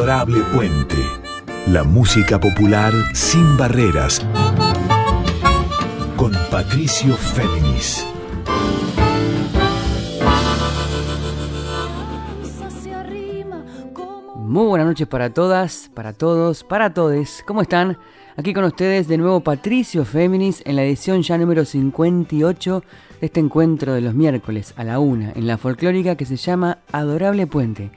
[0.00, 0.96] Adorable Puente.
[1.66, 4.26] La música popular sin barreras.
[6.16, 8.06] Con Patricio Féminis.
[14.36, 17.44] Muy buenas noches para todas, para todos, para todes.
[17.46, 17.98] ¿Cómo están?
[18.38, 22.84] Aquí con ustedes de nuevo Patricio Féminis en la edición ya número 58
[23.20, 26.78] de este encuentro de los miércoles a la una en la folclórica que se llama
[26.90, 27.90] Adorable Puente.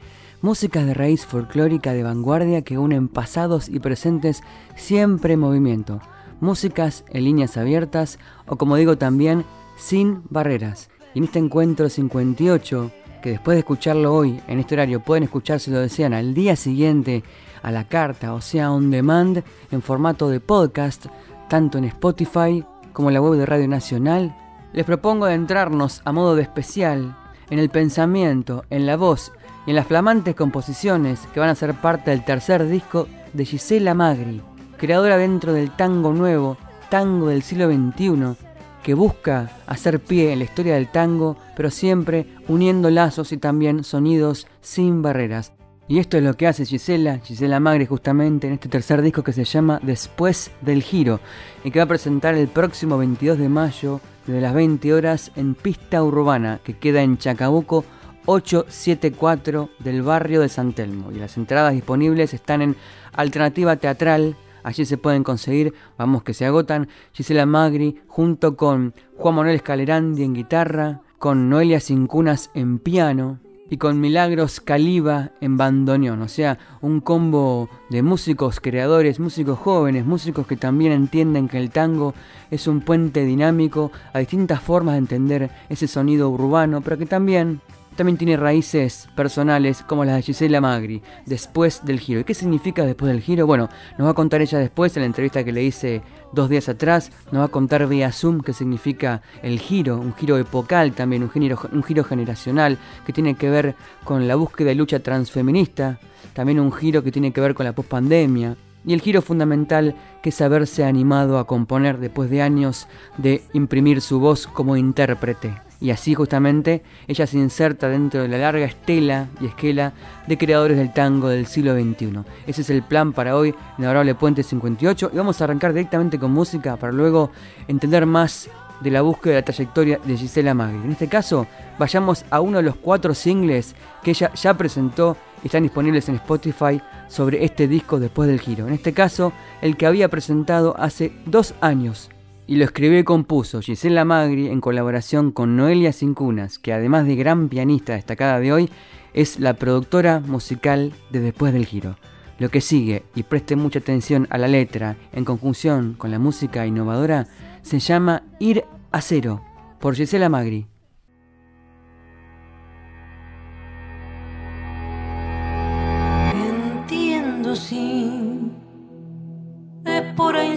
[0.44, 4.44] Músicas de raíz folclórica de vanguardia que unen pasados y presentes
[4.76, 6.02] siempre en movimiento.
[6.42, 9.46] Músicas en líneas abiertas o como digo también
[9.78, 10.90] sin barreras.
[11.14, 15.62] Y en este encuentro 58 que después de escucharlo hoy en este horario pueden escuchar
[15.62, 17.24] si lo desean al día siguiente
[17.62, 21.06] a la carta, o sea, on demand en formato de podcast,
[21.48, 24.36] tanto en Spotify como en la web de Radio Nacional,
[24.74, 27.16] les propongo adentrarnos a modo de especial
[27.50, 29.32] en el pensamiento, en la voz
[29.66, 33.94] y en las flamantes composiciones que van a ser parte del tercer disco de Gisela
[33.94, 34.42] Magri,
[34.78, 36.58] creadora dentro del tango nuevo,
[36.90, 38.36] tango del siglo XXI,
[38.84, 43.84] que busca hacer pie en la historia del tango, pero siempre uniendo lazos y también
[43.84, 45.54] sonidos sin barreras.
[45.88, 49.34] Y esto es lo que hace Gisela, Gisela Magri justamente en este tercer disco que
[49.34, 51.20] se llama Después del Giro
[51.64, 55.56] y que va a presentar el próximo 22 de mayo desde las 20 horas en
[55.56, 57.84] Pista Urbana que queda en Chacabuco
[58.26, 61.12] 874 del barrio de San Telmo.
[61.12, 62.76] Y las entradas disponibles están en
[63.14, 69.36] Alternativa Teatral Allí se pueden conseguir, vamos que se agotan, Gisela Magri junto con Juan
[69.36, 76.22] Manuel Escalerandi en guitarra, con Noelia Cincunas en piano y con Milagros Caliba en bandoneón.
[76.22, 81.70] O sea, un combo de músicos creadores, músicos jóvenes, músicos que también entienden que el
[81.70, 82.14] tango
[82.50, 87.62] es un puente dinámico a distintas formas de entender ese sonido urbano, pero que también
[87.94, 92.20] también tiene raíces personales como las de Gisela Magri, después del giro.
[92.20, 93.48] ¿Y qué significa después del giro?
[93.48, 96.70] Bueno, nos va a contar ella después en la entrevista que le hice dos días
[96.70, 101.24] atrás, nos va a contar vía Zoom qué significa el giro, un giro epocal también,
[101.24, 106.00] un giro, generacional que tiene que ver con la búsqueda de lucha transfeminista,
[106.34, 108.58] también un giro que tiene que ver con la pospandemia.
[108.86, 112.88] Y el giro fundamental que es haberse animado a componer después de años
[113.18, 118.38] de imprimir su voz como intérprete y así justamente ella se inserta dentro de la
[118.38, 119.92] larga estela y esquela
[120.28, 122.20] de creadores del tango del siglo XXI.
[122.48, 126.18] Ese es el plan para hoy en Adorable Puente 58 y vamos a arrancar directamente
[126.18, 127.32] con música para luego
[127.68, 128.50] entender más
[128.80, 130.78] de la búsqueda de la trayectoria de Gisela Magri.
[130.86, 135.48] En este caso, vayamos a uno de los cuatro singles que ella ya presentó y
[135.48, 138.68] están disponibles en Spotify sobre este disco después del giro.
[138.68, 142.10] En este caso, el que había presentado hace dos años,
[142.48, 147.16] y lo escribió y compuso Gisela Magri en colaboración con Noelia Cincunas, que además de
[147.16, 148.70] gran pianista destacada de hoy,
[149.14, 151.98] es la productora musical de Después del Giro.
[152.40, 156.66] Lo que sigue, y preste mucha atención a la letra en conjunción con la música
[156.66, 157.28] innovadora,
[157.62, 159.42] se llama Ir a Cero,
[159.80, 160.73] por Gisela Magri.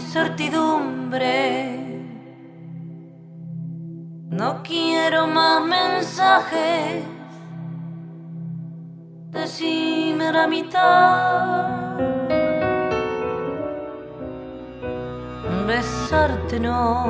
[0.07, 1.27] Incertidumbre
[4.31, 7.03] no quiero más mensajes.
[9.31, 11.97] Decime la mitad.
[15.67, 17.07] Besarte no.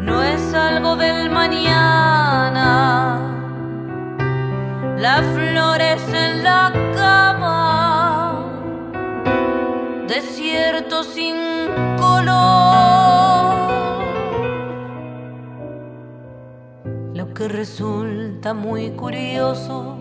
[0.00, 3.20] No es algo del mañana.
[4.96, 6.67] Las flores en la
[10.18, 11.36] Desierto sin
[11.96, 12.58] color.
[17.38, 19.96] que resulta muy curioso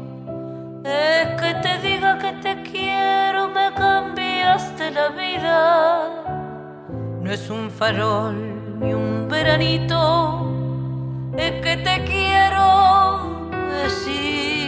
[0.83, 6.25] es que te diga que te quiero, me cambiaste la vida.
[7.21, 10.51] No es un farol ni un veranito,
[11.37, 12.65] es que te quiero
[13.83, 14.66] decir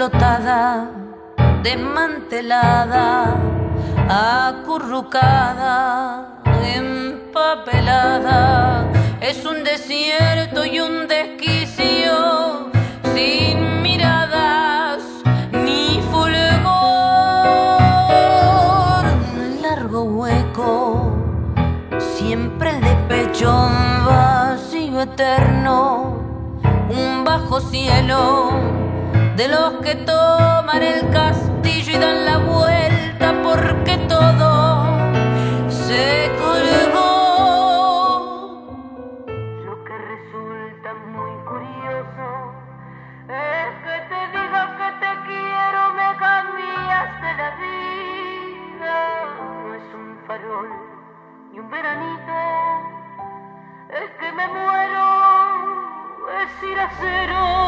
[0.00, 0.90] autoexplotada,
[1.62, 3.36] desmantelada,
[4.48, 6.40] acurrucada,
[6.74, 8.08] empapelada.
[9.20, 12.70] Es un desierto y un desquicio
[13.14, 15.02] sin miradas
[15.52, 16.40] ni fulgor.
[19.34, 21.12] Un largo hueco,
[21.98, 23.52] siempre el de pecho
[24.06, 26.16] vacío eterno,
[26.88, 28.80] un bajo cielo
[29.40, 34.50] de los que toman el castillo y dan la vuelta por porque todo
[35.70, 37.08] se colgó.
[39.64, 42.26] Lo que resulta muy curioso
[43.28, 48.96] es que te diga que te quiero, me cambiaste la vida.
[49.38, 50.70] No es un farol
[51.50, 52.38] ni un veranito,
[53.88, 55.06] es que me muero,
[56.42, 57.59] es ir a cero.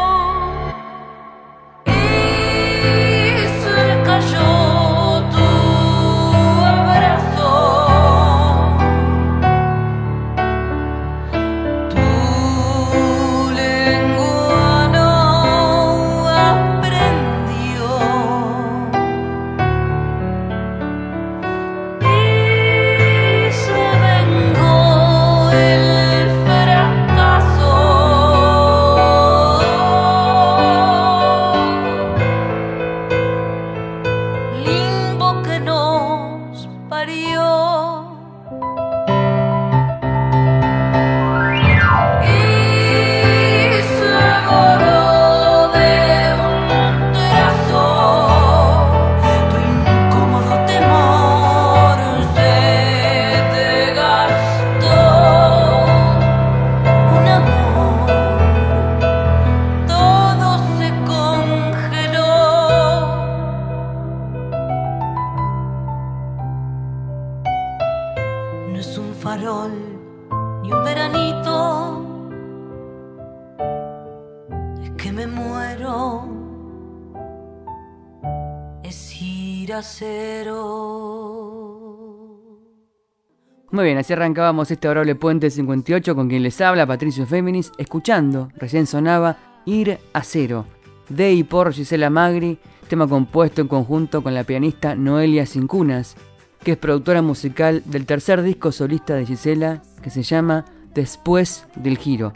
[84.12, 89.98] Arrancábamos este adorable Puente 58 con quien les habla, Patricio Féminis, escuchando, recién sonaba Ir
[90.12, 90.66] a Cero,
[91.08, 96.16] de y por Gisela Magri, tema compuesto en conjunto con la pianista Noelia Cincunas,
[96.62, 101.98] que es productora musical del tercer disco solista de Gisela, que se llama Después del
[101.98, 102.32] Giro.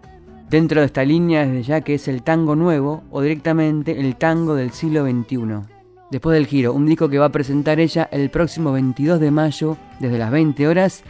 [0.49, 4.55] Dentro de esta línea, desde ya que es el tango nuevo o directamente el tango
[4.55, 5.77] del siglo XXI.
[6.11, 9.77] Después del giro, un disco que va a presentar ella el próximo 22 de mayo
[9.99, 11.03] desde las 20 horas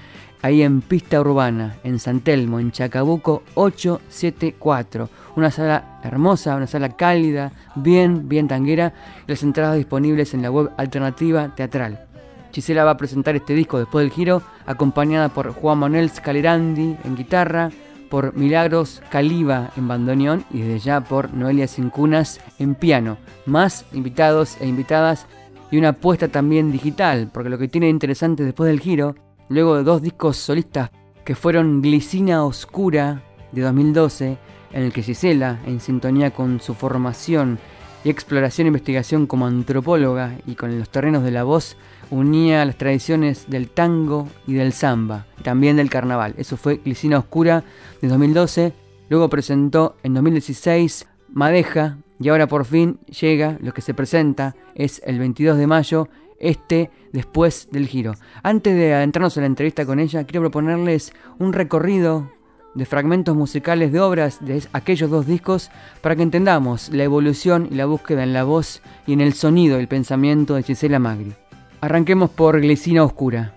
[0.43, 5.09] ahí en Pista Urbana, en San Telmo, en Chacabuco 874.
[5.37, 8.95] Una sala hermosa, una sala cálida, bien, bien tanguera.
[9.27, 12.07] Las entradas disponibles en la web Alternativa Teatral.
[12.53, 17.17] Gisela va a presentar este disco después del giro, acompañada por Juan Manuel Scalerandi en
[17.17, 17.71] guitarra,
[18.09, 23.19] por Milagros Caliba en bandoneón y desde ya por Noelia Cincunas en piano.
[23.45, 25.27] Más invitados e invitadas
[25.71, 29.15] y una apuesta también digital, porque lo que tiene interesante después del giro
[29.49, 30.91] luego de dos discos solistas
[31.25, 33.23] que fueron Glicina Oscura
[33.53, 34.39] de 2012,
[34.73, 37.59] en el que Gisela, en sintonía con su formación
[38.05, 41.77] y exploración e investigación como antropóloga y con los terrenos de la voz,
[42.11, 46.35] unía las tradiciones del tango y del samba, también del carnaval.
[46.37, 47.65] Eso fue Glicina Oscura
[48.01, 48.73] de 2012.
[49.09, 55.03] Luego presentó en 2016 Madeja y ahora por fin llega lo que se presenta, es
[55.05, 58.15] el 22 de mayo este después del giro.
[58.43, 62.31] Antes de adentrarnos en la entrevista con ella, quiero proponerles un recorrido
[62.77, 65.71] de fragmentos musicales de obras de aquellos dos discos
[66.03, 69.79] para que entendamos la evolución y la búsqueda en la voz y en el sonido
[69.79, 71.33] del pensamiento de Gisela Magri.
[71.81, 73.55] Arranquemos por Glecina Oscura.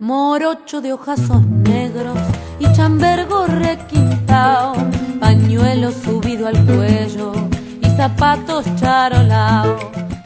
[0.00, 2.18] Morocho de ojazos negros
[2.58, 4.74] y chambergo requintao,
[5.20, 7.53] pañuelo subido al cuello
[7.96, 9.82] zapatos charolaos.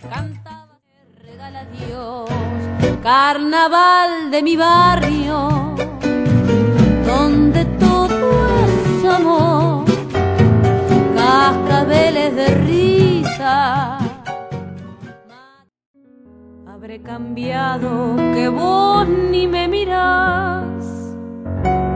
[0.08, 2.28] Cantaba que regala Dios,
[3.02, 5.75] carnaval de mi barrio,
[7.06, 8.18] donde todo
[8.64, 9.84] es amor,
[11.14, 13.98] cascabeles de risa.
[16.66, 20.84] Habré cambiado que vos ni me mirás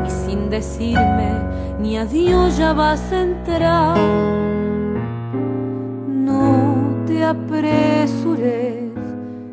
[0.06, 1.32] y sin decirme
[1.78, 4.61] ni adiós ya vas a entrar
[7.32, 8.92] apresures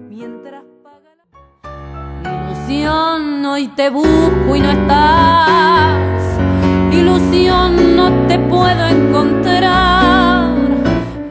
[0.09, 3.45] mientras paga la ilusión.
[3.45, 6.21] Hoy te busco y no estás.
[6.91, 10.57] Ilusión, no te puedo encontrar.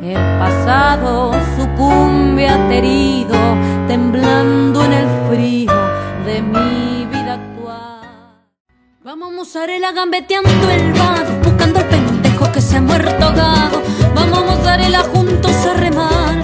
[0.03, 3.37] El pasado sucumbe aterido,
[3.87, 5.73] temblando en el frío
[6.25, 8.41] de mi vida actual.
[9.05, 13.83] Vamos, mozzarella, gambeteando el vado, buscando el pendejo que se ha muerto ahogado.
[14.15, 16.38] Vamos, mozzarella, juntos a remar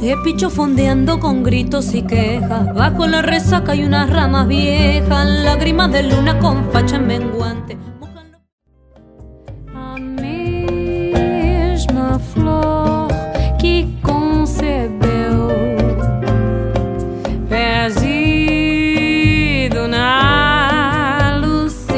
[0.00, 2.72] He picho fondeando con gritos y quejas.
[2.72, 5.26] Bajo la resaca hay unas ramas viejas.
[5.26, 7.76] Lágrimas de luna con facha menguante.
[9.74, 11.40] A mesma
[12.32, 13.08] flor
[13.58, 15.48] que concebeu,
[17.48, 18.28] perdido
[19.88, 21.94] na alucinação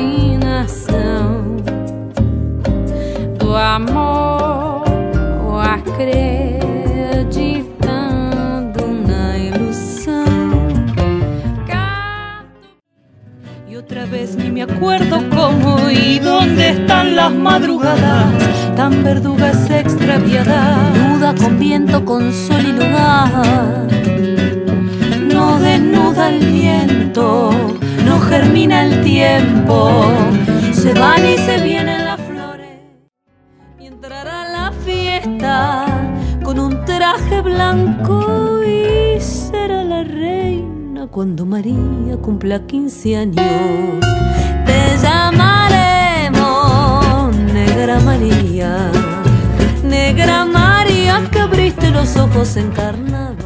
[3.38, 4.85] do amor
[5.62, 6.40] a crer.
[15.31, 18.35] Cómo y dónde están las madrugadas,
[18.77, 23.89] tan verdugas extraviadas, duda con viento, con sol y lugar.
[25.33, 27.51] No desnuda el viento,
[28.05, 30.03] no germina el tiempo,
[30.73, 32.79] se van y se vienen las flores.
[33.79, 35.87] Y entrará la fiesta
[36.43, 44.11] con un traje blanco y será la reina cuando María cumpla 15 años.
[44.71, 46.37] Te llamaremos
[47.53, 48.93] Negra María,
[49.83, 53.37] Negra María que abriste los ojos en carnaval.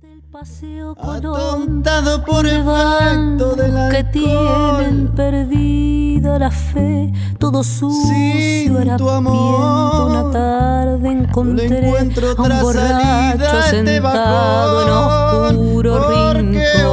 [0.00, 4.76] Del paseo Atontado por efecto del que alcohol.
[4.78, 12.60] tienen perdida la fe, todo sucio Sin era tu amor, Una tarde encontré a un
[12.62, 16.84] borracho este sentado en oscuro porque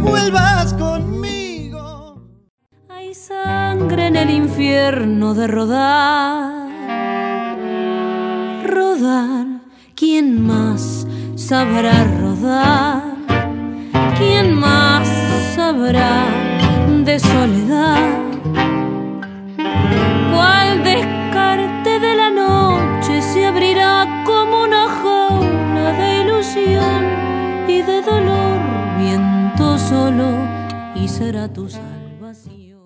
[0.00, 2.22] vuelvas conmigo.
[2.88, 6.68] Hay sangre en el infierno de rodar,
[8.64, 9.46] rodar.
[9.94, 13.02] ¿Quién más sabrá rodar?
[14.18, 15.08] ¿Quién más
[15.54, 16.26] sabrá
[17.04, 18.20] de soledad?
[20.32, 21.19] ¿Cuál descarte
[31.02, 32.78] y será tu salvación.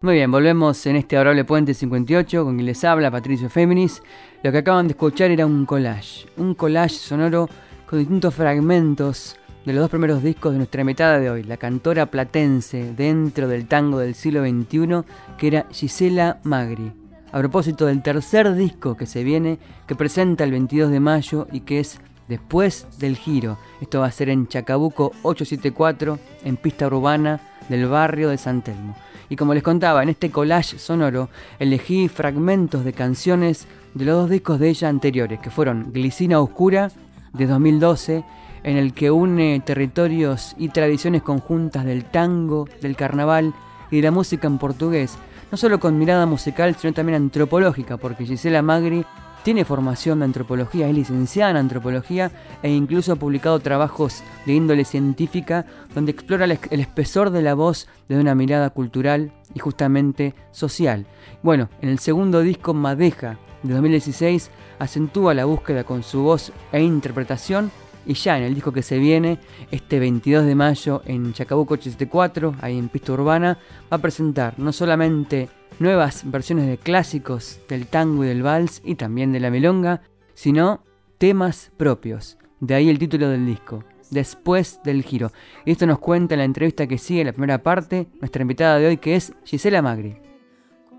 [0.00, 4.02] Muy bien, volvemos en este adorable Puente 58 con quien les habla Patricio Féminis.
[4.42, 7.48] Lo que acaban de escuchar era un collage, un collage sonoro
[7.86, 12.06] con distintos fragmentos de los dos primeros discos de nuestra invitada de hoy, la cantora
[12.06, 15.02] platense dentro del tango del siglo XXI,
[15.36, 16.92] que era Gisela Magri.
[17.32, 21.60] A propósito del tercer disco que se viene, que presenta el 22 de mayo y
[21.60, 22.00] que es
[22.30, 23.58] Después del Giro.
[23.80, 28.94] Esto va a ser en Chacabuco 874, en pista urbana del barrio de San Telmo.
[29.28, 34.30] Y como les contaba, en este collage sonoro elegí fragmentos de canciones de los dos
[34.30, 36.92] discos de ella anteriores, que fueron Glicina Oscura
[37.32, 38.24] de 2012,
[38.62, 43.54] en el que une territorios y tradiciones conjuntas del tango, del carnaval
[43.90, 45.18] y de la música en portugués,
[45.50, 49.04] no solo con mirada musical, sino también antropológica, porque Gisela Magri
[49.42, 52.30] tiene formación de antropología, es licenciada en antropología
[52.62, 57.88] e incluso ha publicado trabajos de índole científica donde explora el, espesor de la voz
[58.08, 61.06] desde una mirada cultural y justamente social.
[61.42, 66.82] Bueno, en el segundo disco Madeja de 2016 acentúa la búsqueda con su voz e
[66.82, 67.70] interpretación
[68.06, 69.38] y ya en el disco que se viene,
[69.70, 73.58] este 22 de mayo en Chacabuco 874, ahí en Pista Urbana,
[73.92, 78.94] va a presentar no solamente nuevas versiones de clásicos del tango y del vals y
[78.94, 80.02] también de la milonga,
[80.34, 80.82] sino
[81.18, 82.38] temas propios.
[82.60, 85.32] De ahí el título del disco, Después del Giro.
[85.64, 88.88] Y esto nos cuenta en la entrevista que sigue la primera parte, nuestra invitada de
[88.88, 90.16] hoy que es Gisela Magri.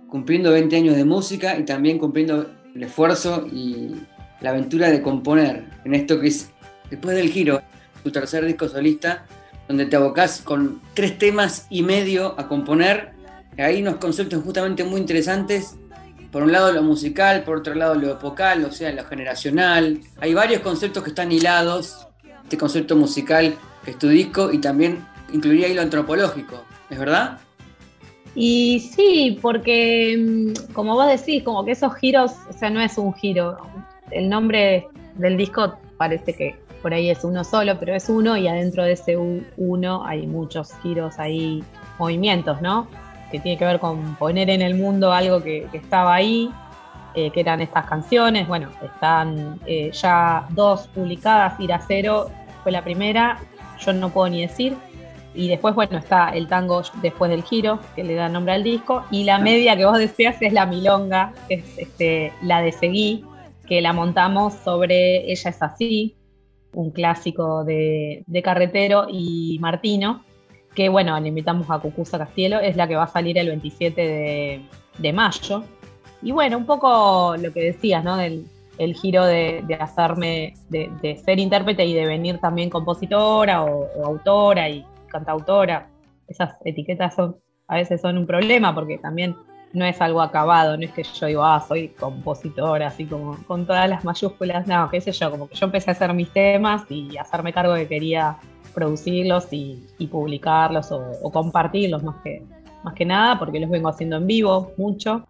[0.08, 3.96] Cumpliendo 20 años de música y también cumpliendo el esfuerzo y
[4.42, 6.52] la aventura de componer en esto que es
[6.92, 7.62] Después del Giro,
[8.04, 9.26] tu tercer disco solista,
[9.68, 13.14] donde te abocás con tres temas y medio a componer.
[13.58, 15.78] Hay unos conceptos justamente muy interesantes.
[16.32, 20.02] Por un lado lo musical, por otro lado lo epocal, o sea, lo generacional.
[20.20, 22.08] Hay varios conceptos que están hilados.
[22.44, 23.56] Este concepto musical
[23.86, 27.40] es tu disco y también incluiría ahí lo antropológico, ¿es verdad?
[28.36, 32.98] Y sí, porque mm, como vos decís, como que esos giros, o sea, no es
[32.98, 33.58] un giro.
[34.10, 38.48] El nombre del disco parece que por ahí es uno solo, pero es uno y
[38.48, 39.18] adentro de ese
[39.58, 41.64] uno hay muchos giros ahí,
[42.00, 42.88] movimientos, ¿no?
[43.32, 46.52] Que tiene que ver con poner en el mundo algo que, que estaba ahí,
[47.14, 48.48] eh, que eran estas canciones.
[48.48, 52.30] Bueno, están eh, ya dos publicadas, Ir a Cero
[52.64, 53.40] fue la primera,
[53.80, 54.76] yo no puedo ni decir.
[55.34, 59.04] Y después, bueno, está el tango después del giro, que le da nombre al disco.
[59.12, 63.26] Y la media que vos decías es la milonga, que es este, la de Seguí,
[63.66, 66.16] que la montamos sobre Ella es así,
[66.74, 70.24] un clásico de, Carretero y Martino,
[70.76, 74.62] que bueno, le invitamos a Cucuza Castielo, es la que va a salir el 27
[74.98, 75.64] de, mayo.
[76.22, 78.18] Y bueno, un poco lo que decías, ¿no?
[78.18, 78.46] Del
[78.78, 83.88] el giro de, de hacerme, de, de ser intérprete y de venir también compositora o,
[83.96, 85.88] o autora y cantautora.
[86.28, 87.36] Esas etiquetas son,
[87.68, 89.36] a veces son un problema porque también
[89.74, 93.66] no es algo acabado, no es que yo digo, ah, soy compositora, así como con
[93.66, 96.84] todas las mayúsculas, no, qué sé yo, como que yo empecé a hacer mis temas
[96.90, 98.38] y hacerme cargo de que quería
[98.74, 102.44] producirlos y, publicarlos o, o compartirlos más que,
[102.84, 105.26] más que nada, porque los vengo haciendo en vivo mucho,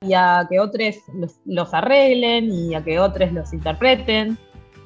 [0.00, 4.38] y a que otros los, los arreglen y a que otros los interpreten.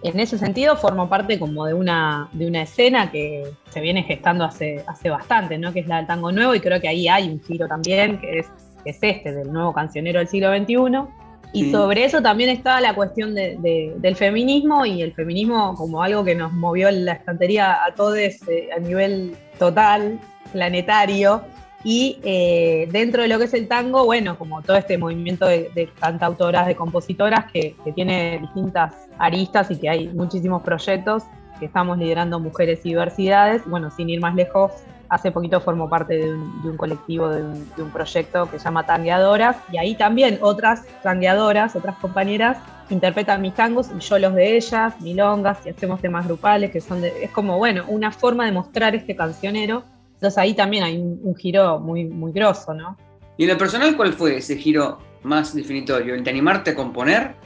[0.04, 4.44] En ese sentido formo parte como de una, de una escena que se viene gestando
[4.44, 5.72] hace, hace bastante, ¿no?
[5.72, 8.38] que es la del tango nuevo, y creo que ahí hay un giro también, que
[8.38, 8.46] es,
[8.84, 11.08] que es este, del nuevo cancionero del siglo XXI.
[11.52, 11.70] Y Sí.
[11.72, 16.22] sobre eso también está la cuestión de- de- del feminismo y el feminismo como algo
[16.22, 20.18] que nos movió la estantería a todos eh, a nivel total,
[20.52, 21.42] planetario.
[21.84, 25.70] Y eh, dentro de lo que es el tango, bueno, como todo este movimiento de,
[25.74, 31.22] de cantautoras, de compositoras que, que tiene distintas aristas y que hay muchísimos proyectos
[31.58, 33.62] que estamos liderando mujeres y diversidades.
[33.66, 34.72] Bueno, sin ir más lejos,
[35.08, 39.78] hace poquito formo parte de un, colectivo, de un, proyecto que se llama Tangueadoras, y
[39.78, 42.58] ahí también otras tangueadoras, otras compañeras,
[42.90, 47.00] interpretan mis tangos y yo los de ellas, milongas, y hacemos temas grupales, que son
[47.00, 49.84] de, es como, bueno, una forma de mostrar este cancionero.
[50.14, 52.96] Entonces ahí también hay un, un giro muy, muy grosso, ¿no?
[53.36, 56.14] ¿Y en lo personal cuál fue ese giro más definitorio?
[56.14, 57.36] ¿El de animarte a componer?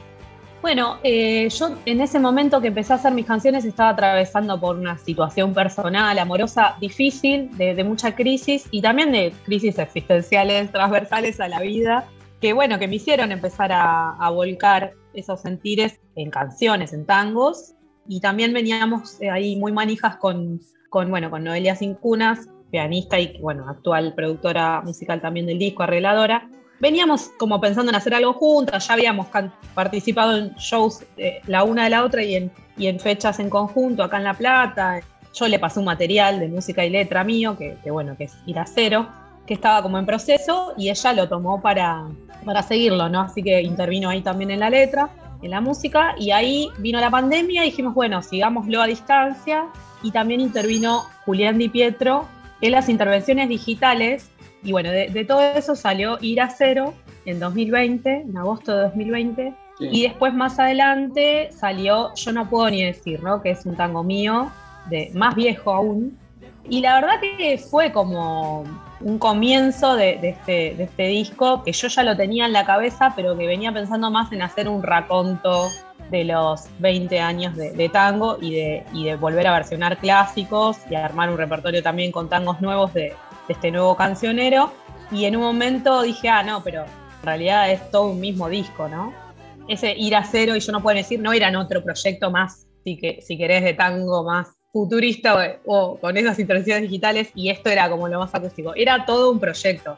[0.63, 4.77] Bueno, eh, yo en ese momento que empecé a hacer mis canciones estaba atravesando por
[4.77, 11.49] una situación personal, amorosa, difícil, de, mucha crisis y también de crisis existenciales transversales a
[11.49, 12.05] la vida,
[12.39, 17.73] que bueno, que me hicieron empezar a, a volcar esos sentires en canciones, en tangos,
[18.07, 23.37] y también veníamos eh, ahí muy manijas con, con, bueno, con Noelia Cincunas, pianista y
[23.41, 26.47] bueno, actual productora musical también del disco, arregladora,
[26.83, 29.27] veníamos como pensando en hacer algo juntas, ya habíamos
[29.73, 31.05] participado en shows
[31.47, 34.99] la una de la otra y en, fechas en conjunto acá en La Plata.
[35.33, 38.33] Yo le pasé un material de música y letra mío, que, que bueno, que es
[38.45, 39.07] Ir a Cero,
[39.47, 42.03] que estaba como en proceso y ella lo tomó para,
[42.43, 43.21] para seguirlo, ¿no?
[43.21, 45.09] Así que intervino ahí también en la letra,
[45.41, 49.67] en la música, y ahí vino la pandemia y dijimos, bueno, sigámoslo a distancia,
[50.03, 52.27] y también intervino Julián Di Pietro
[52.59, 54.29] en las intervenciones digitales
[54.63, 56.93] y bueno, de, de todo eso salió Ir a Cero
[57.25, 59.53] en 2020, en agosto de 2020.
[59.79, 59.89] Sí.
[59.91, 63.41] Y después más adelante salió Yo no puedo ni decir, ¿no?
[63.41, 64.51] Que es un tango mío,
[64.89, 66.17] de más viejo aún.
[66.69, 68.63] Y la verdad que fue como
[69.01, 72.65] un comienzo de, de este, de este disco que yo ya lo tenía en la
[72.65, 75.69] cabeza, pero que venía pensando más en hacer un raconto
[76.09, 80.77] de los 20 años de, de tango y de, y de volver a versionar clásicos
[80.89, 83.13] y a armar un repertorio también con tangos nuevos de,
[83.47, 84.71] de este nuevo cancionero.
[85.11, 88.87] Y en un momento dije, ah, no, pero en realidad es todo un mismo disco,
[88.87, 89.13] ¿no?
[89.67, 92.97] Ese ir a cero y yo no puedo decir, no eran otro proyecto más, si,
[92.97, 97.69] que, si querés, de tango más futurista o, o con esas intervenciones digitales, y esto
[97.69, 98.73] era como lo más acústico.
[98.75, 99.95] Era todo un proyecto.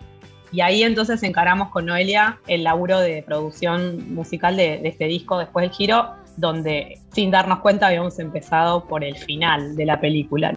[0.51, 5.39] Y ahí entonces encaramos con Noelia el laburo de producción musical de, de este disco
[5.39, 10.55] después del giro, donde sin darnos cuenta habíamos empezado por el final de la película.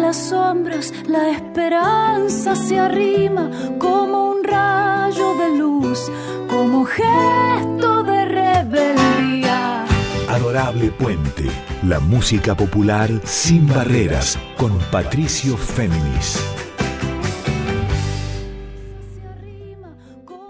[0.00, 6.10] Las sombras la esperanza se arrima como un rayo de luz,
[6.48, 9.84] como gesto de rebeldía.
[10.28, 11.44] Adorable Puente,
[11.82, 16.42] la música popular sin barreras con Patricio Féminis.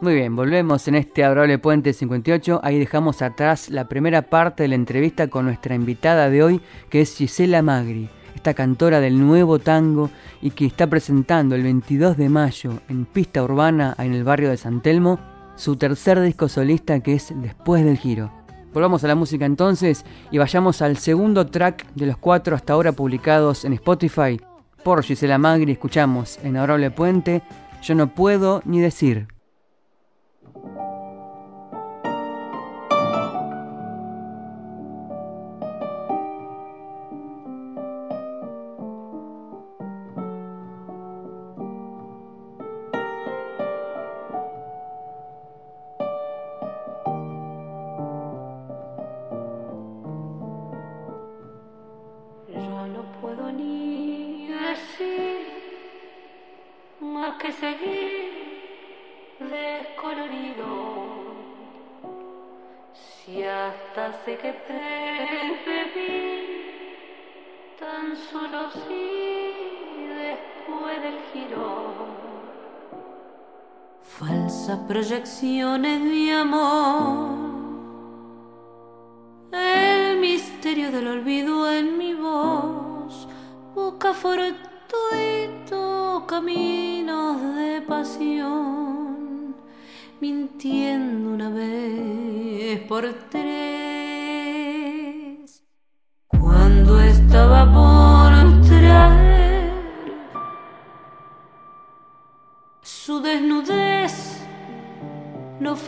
[0.00, 2.60] Muy bien, volvemos en este adorable Puente 58.
[2.62, 7.02] Ahí dejamos atrás la primera parte de la entrevista con nuestra invitada de hoy, que
[7.02, 8.08] es Gisela Magri,
[8.40, 10.08] esta cantora del nuevo tango
[10.40, 14.56] y que está presentando el 22 de mayo en Pista Urbana en el barrio de
[14.56, 15.20] San Telmo
[15.56, 18.32] su tercer disco solista que es Después del Giro.
[18.72, 22.92] Volvamos a la música entonces y vayamos al segundo track de los cuatro hasta ahora
[22.92, 24.40] publicados en Spotify.
[24.82, 27.42] Por Gisela Magri escuchamos en Adorable Puente
[27.82, 29.28] Yo no puedo ni decir.
[63.92, 64.52] Sé que
[65.94, 66.14] vi,
[67.80, 72.06] tan solo si después del giro.
[74.00, 77.30] Falsas proyecciones de amor.
[79.52, 83.26] El misterio del olvido en mi voz
[83.74, 84.60] busca fortuito
[86.28, 89.56] caminos de pasión,
[90.20, 93.04] mintiendo una vez por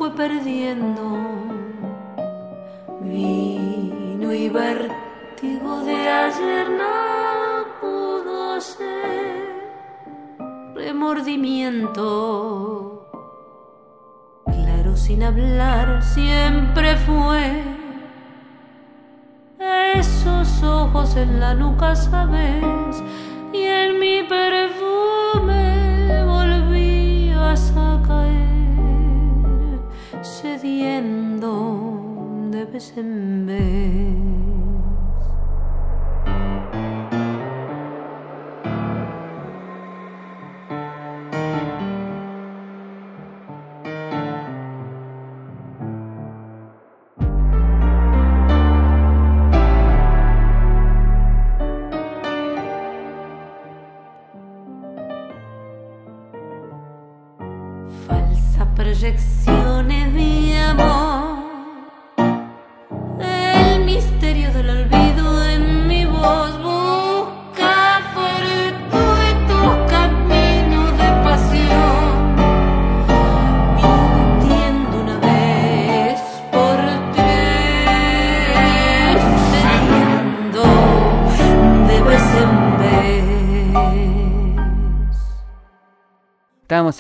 [0.03, 1.05] fue perdiendo.
[3.03, 9.62] Vino y vértigo de ayer no pudo ser
[10.75, 13.07] remordimiento.
[14.45, 17.62] Claro sin hablar siempre fue.
[19.95, 22.65] Esos ojos en la nuca, sabes,
[30.83, 34.32] cediendo de vez en vez.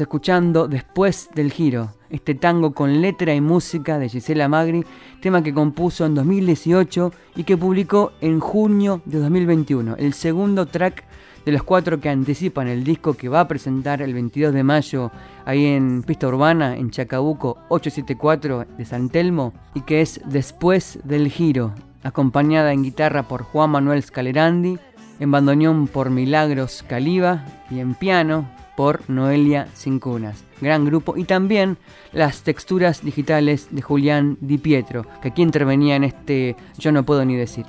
[0.02, 4.84] Escuchando Después del Giro, este tango con letra y música de Gisela Magri,
[5.20, 11.04] tema que compuso en 2018 y que publicó en junio de 2021, el segundo track
[11.44, 15.10] de los cuatro que anticipan el disco que va a presentar el 22 de mayo
[15.44, 21.28] ahí en Pista Urbana, en Chacabuco 874 de San Telmo, y que es Después del
[21.28, 24.78] Giro, acompañada en guitarra por Juan Manuel Scalerandi,
[25.18, 30.44] en bandoneón por Milagros Caliba y en piano por Noelia Cincunas.
[30.60, 31.16] Gran grupo.
[31.16, 31.76] Y también
[32.12, 37.24] las texturas digitales de Julián Di Pietro, que aquí intervenía en este Yo no puedo
[37.24, 37.66] ni decir.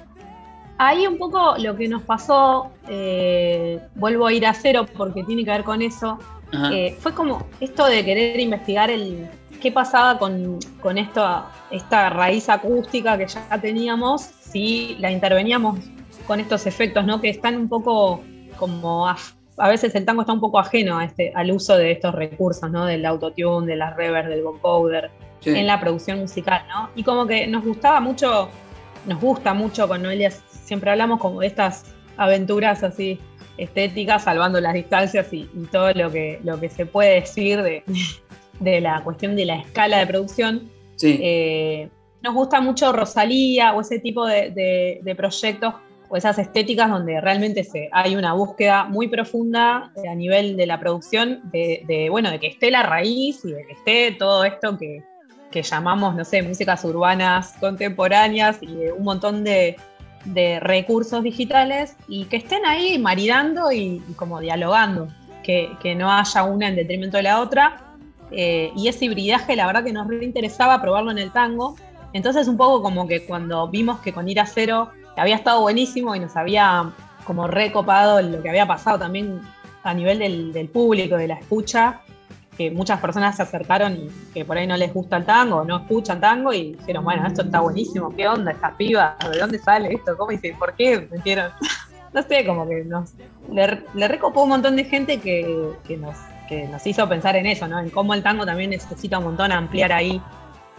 [0.78, 5.46] Ahí un poco lo que nos pasó, eh, vuelvo a ir a cero porque tiene
[5.46, 6.18] que ver con eso,
[6.72, 9.28] eh, fue como esto de querer investigar el
[9.62, 15.80] qué pasaba con, con esto, esta raíz acústica que ya teníamos, si la interveníamos
[16.28, 17.22] con estos efectos, ¿no?
[17.22, 18.22] Que están un poco
[18.58, 21.92] como af- a veces el tango está un poco ajeno a este, al uso de
[21.92, 22.86] estos recursos, ¿no?
[22.86, 25.12] Del autotune, de las reverb, del vocoder,
[25.46, 26.90] en la producción musical, ¿no?
[26.96, 28.50] Y como que nos gustaba mucho,
[29.06, 33.20] nos gusta mucho con Noelia, siempre hablamos como de estas aventuras así
[33.58, 37.84] estéticas, salvando las distancias y, y todo lo que, lo que se puede decir de,
[38.60, 40.70] de la cuestión de la escala de producción.
[41.22, 41.90] Eh,
[42.22, 45.74] nos gusta mucho Rosalía o ese tipo de, de- de proyectos
[46.14, 50.68] o esas estéticas donde realmente se, hay una búsqueda muy profunda eh, a nivel de
[50.68, 54.46] la producción, de, de, bueno, de que esté la raíz y de que esté todo
[54.46, 55.02] esto que,
[55.50, 59.76] que llamamos, no sé, músicas urbanas contemporáneas y un montón de,
[60.26, 65.08] de recursos digitales y que estén ahí maridando y, como dialogando,
[65.42, 67.96] que, que no haya una en detrimento de la otra.
[68.30, 71.76] Eh, y ese hibridaje, la verdad que nos reinteresaba probarlo en el tango.
[72.14, 74.46] Entonces, un poco como que cuando vimos que con Ir a
[75.14, 76.92] Cero había estado buenísimo y nos había
[77.24, 79.42] como recopado lo que había pasado también
[79.84, 82.02] a nivel del, público, de la escucha,
[82.58, 85.78] que muchas personas se acercaron y que por ahí no les gusta el tango, no
[85.78, 89.18] escuchan tango y dijeron, bueno, esto está buenísimo, ¿qué onda esta piba?
[89.32, 90.16] ¿De dónde sale esto?
[90.18, 90.56] ¿Cómo dice?
[90.58, 91.52] ¿Por qué metieron?
[92.14, 93.14] no sé, como que nos
[93.52, 96.16] le, le recopó un montón de gente que, que nos,
[96.48, 97.80] que nos hizo pensar en eso, ¿no?
[97.80, 100.22] En cómo el tango también necesita un montón ampliar ahí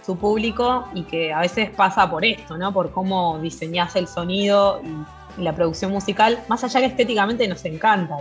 [0.05, 2.73] su público y que a veces pasa por esto, ¿no?
[2.73, 5.05] Por cómo diseñás el sonido y,
[5.37, 8.17] la producción musical, más allá que estéticamente nos encanta,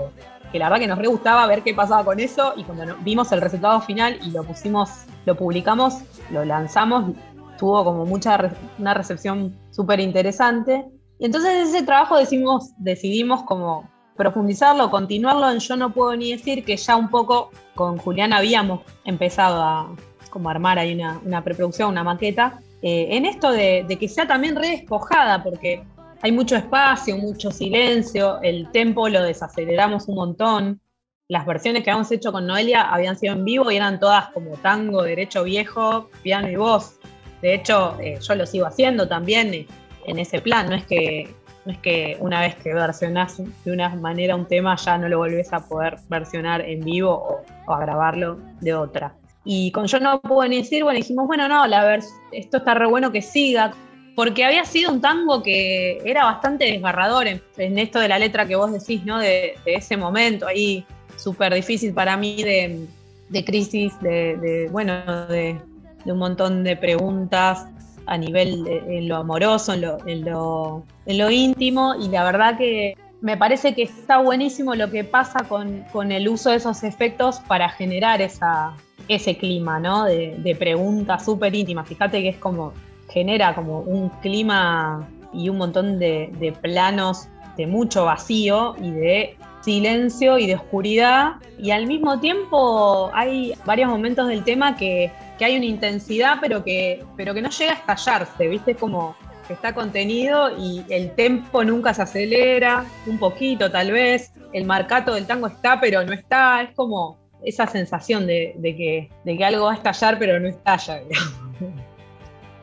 [0.52, 3.32] que la verdad que nos re gustaba ver qué pasaba con eso y cuando vimos
[3.32, 4.90] el resultado final y lo pusimos,
[5.26, 6.00] lo publicamos,
[6.32, 7.12] lo lanzamos,
[7.60, 10.86] tuvo como mucha una recepción súper interesante.
[11.20, 16.78] Y entonces ese trabajo decidimos como profundizarlo, continuarlo en Yo no puedo ni decir que
[16.78, 19.96] ya un poco con Julián habíamos empezado a
[20.34, 24.70] como armar ahí una, preproducción, una maqueta, eh, en esto de, que sea también re
[24.70, 25.84] despojada, porque
[26.24, 30.82] hay mucho espacio, mucho silencio, el tempo lo desaceleramos un montón.
[31.28, 34.58] Las versiones que habíamos hecho con Noelia habían sido en vivo y eran todas como
[34.58, 37.00] tango, derecho viejo, piano y voz.
[37.44, 39.68] De hecho, eh, yo lo sigo haciendo también eh,
[40.08, 40.68] en ese plan.
[40.68, 41.32] No es que
[41.66, 45.20] no es que una vez que versionás de una manera un tema ya no lo
[45.20, 49.16] volvés a poder versionar en vivo o a grabarlo de otra.
[49.46, 52.74] Y con Yo no puedo ni decir, bueno, dijimos, bueno, no, la vers- esto está
[52.74, 53.74] re bueno que siga,
[54.16, 58.56] porque había sido un tango que era bastante desgarrador en, esto de la letra que
[58.56, 59.20] vos decís, ¿no?
[59.20, 60.86] De, ese momento ahí
[61.18, 62.88] súper difícil para mí de,
[63.30, 65.60] de crisis, de, bueno, de,
[66.06, 67.66] de un montón de preguntas
[68.06, 72.58] a nivel en lo amoroso, en lo, en lo, en lo íntimo, y la verdad
[72.58, 76.84] que me parece que está buenísimo lo que pasa con, con el uso de esos
[76.84, 78.74] efectos para generar esa,
[79.08, 80.06] ese clima, ¿no?
[80.06, 81.88] De, preguntas súper íntimas.
[81.88, 82.74] Fíjate que es como,
[83.10, 89.38] genera como un clima y un montón de, de planos de mucho vacío y de
[89.62, 91.34] silencio y de oscuridad.
[91.58, 96.64] Y al mismo tiempo hay varios momentos del tema que, que hay una intensidad, pero
[96.64, 98.76] que, pero que no llega a estallarse, ¿viste?
[98.76, 99.16] Como
[99.48, 105.14] que está contenido y el tempo nunca se acelera, un poquito tal vez, el marcato
[105.14, 109.46] del tango está, pero no está, es como esa sensación de, de que, de que
[109.46, 111.02] algo va a estallar, pero no estalla.
[111.04, 111.84] digamos.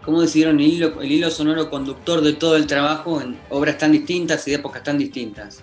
[0.04, 3.92] ¿Cómo decidieron el hilo, el hilo sonoro conductor de todo el trabajo en obras tan
[3.92, 5.62] distintas y de épocas tan distintas?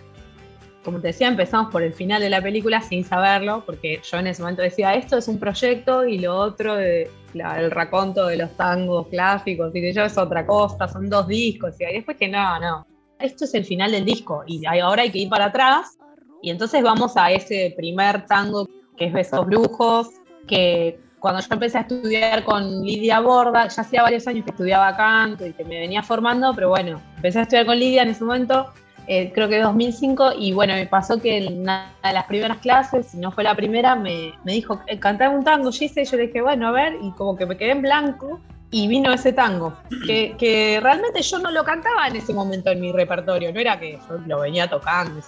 [0.84, 4.28] como te decía, empezamos por el final de la película sin saberlo, porque yo en
[4.28, 8.38] ese momento decía, esto es un proyecto y lo otro, de, la- el raconto de
[8.38, 12.30] los tangos clásicos, y que yo es otra cosa, son dos discos, y después que
[12.30, 12.88] no, no,
[13.20, 15.98] esto es el final del disco, y ahora hay que ir para atrás,
[16.42, 18.66] y entonces vamos a ese primer tango
[18.98, 20.10] que es Besos Brujos,
[20.48, 24.96] que cuando yo empecé a estudiar con Lidia Borda, ya hacía varios años que estudiaba
[24.96, 28.24] canto y que me venía formando, pero bueno, empecé a estudiar con Lidia en ese
[28.24, 28.72] momento,
[29.08, 33.08] eh, creo que 2005, y bueno, me pasó que en una de las primeras clases,
[33.08, 36.18] si no fue la primera, me, me dijo, eh, cantame un tango, Gise, y yo
[36.18, 39.32] le dije, bueno, a ver, y como que me quedé en blanco, y vino ese
[39.32, 39.74] tango,
[40.06, 43.80] que, que realmente yo no lo cantaba en ese momento en mi repertorio, no era
[43.80, 45.22] que yo lo venía tocando,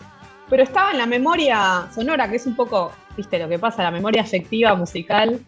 [0.50, 3.92] pero estaba en la memoria sonora, que es un poco, viste, lo que pasa, la
[3.92, 5.42] memoria afectiva musical,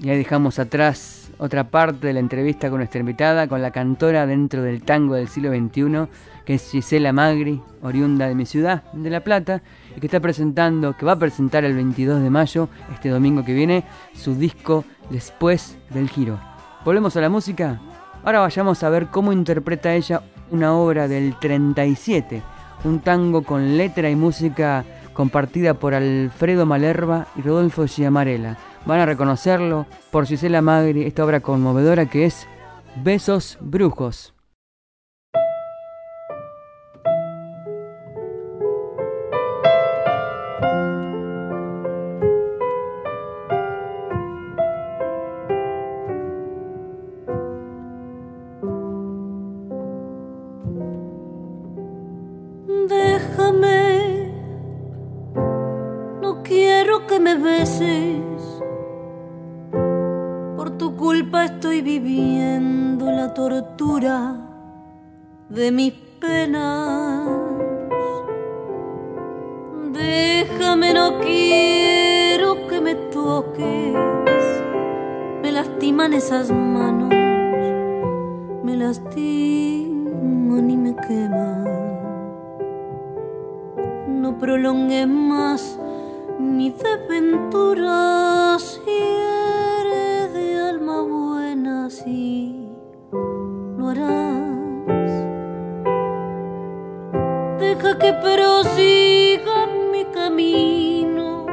[0.00, 4.26] Y ahí dejamos atrás otra parte de la entrevista con nuestra invitada, con la cantora
[4.26, 6.08] dentro del tango del siglo XXI,
[6.46, 9.60] que es Gisela Magri, oriunda de mi ciudad, de La Plata,
[9.94, 13.52] y que está presentando, que va a presentar el 22 de mayo, este domingo que
[13.52, 16.38] viene, su disco Después del Giro.
[16.84, 17.80] ¿Volvemos a la música?
[18.24, 22.42] Ahora vayamos a ver cómo interpreta ella una obra del 37,
[22.84, 24.84] un tango con letra y música
[25.18, 28.56] compartida por Alfredo Malerva y Rodolfo Giamarella.
[28.86, 32.46] Van a reconocerlo por Gisela Magri, esta obra conmovedora que es
[33.02, 34.37] Besos Brujos.
[66.20, 67.28] Penas.
[69.92, 73.94] Déjame, no quiero que me toques.
[75.42, 77.08] Me lastiman esas manos,
[78.62, 81.58] me lastiman y me queman
[84.28, 85.78] no prolongue más
[86.38, 92.68] mi desventura si eres de alma buena, sí
[93.12, 94.27] lo harás.
[98.00, 101.46] Que prosiga mi camino,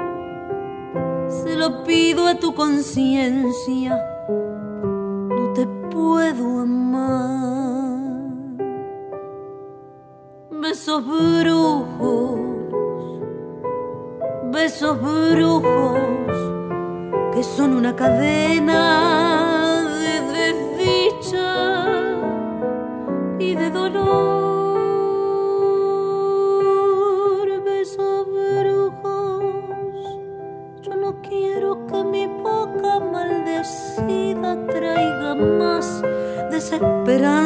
[1.27, 7.95] se lo pido a tu conciencia, no te puedo amar.
[10.51, 12.39] Besos brujos,
[14.51, 15.99] besos brujos,
[17.33, 19.24] que son una cadena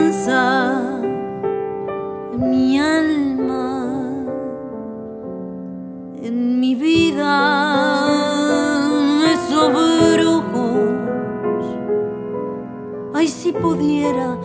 [0.10, 1.00] en
[2.50, 3.92] mi alma,
[6.24, 8.08] en mi vida,
[9.34, 10.90] esos brujos.
[13.14, 14.36] Ay, si pudiera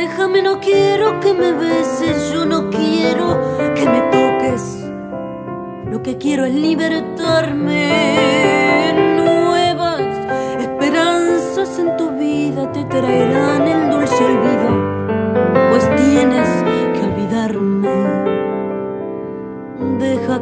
[0.00, 3.38] Déjame, no quiero que me beses, yo no quiero
[3.74, 4.62] que me toques.
[5.90, 7.84] Lo que quiero es libertarme.
[9.18, 10.00] Nuevas
[10.58, 14.70] esperanzas en tu vida te traerán el dulce olvido,
[15.70, 16.48] pues tienes
[16.94, 17.90] que olvidarme.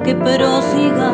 [0.05, 1.11] que prosiga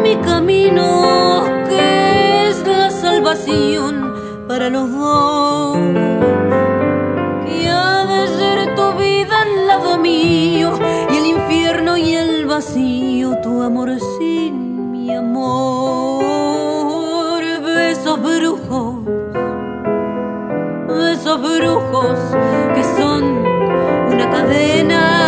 [0.00, 4.14] mi camino, que es la salvación
[4.46, 6.83] para los dos.
[10.06, 10.62] Y
[11.16, 16.22] el infierno y el vacío, tu amor sin mi amor.
[17.62, 19.04] Besos brujos,
[20.88, 22.18] besos brujos
[22.74, 23.24] que son
[24.12, 25.23] una cadena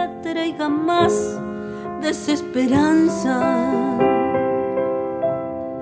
[0.00, 1.38] maldecida traiga más
[2.00, 3.40] desesperanza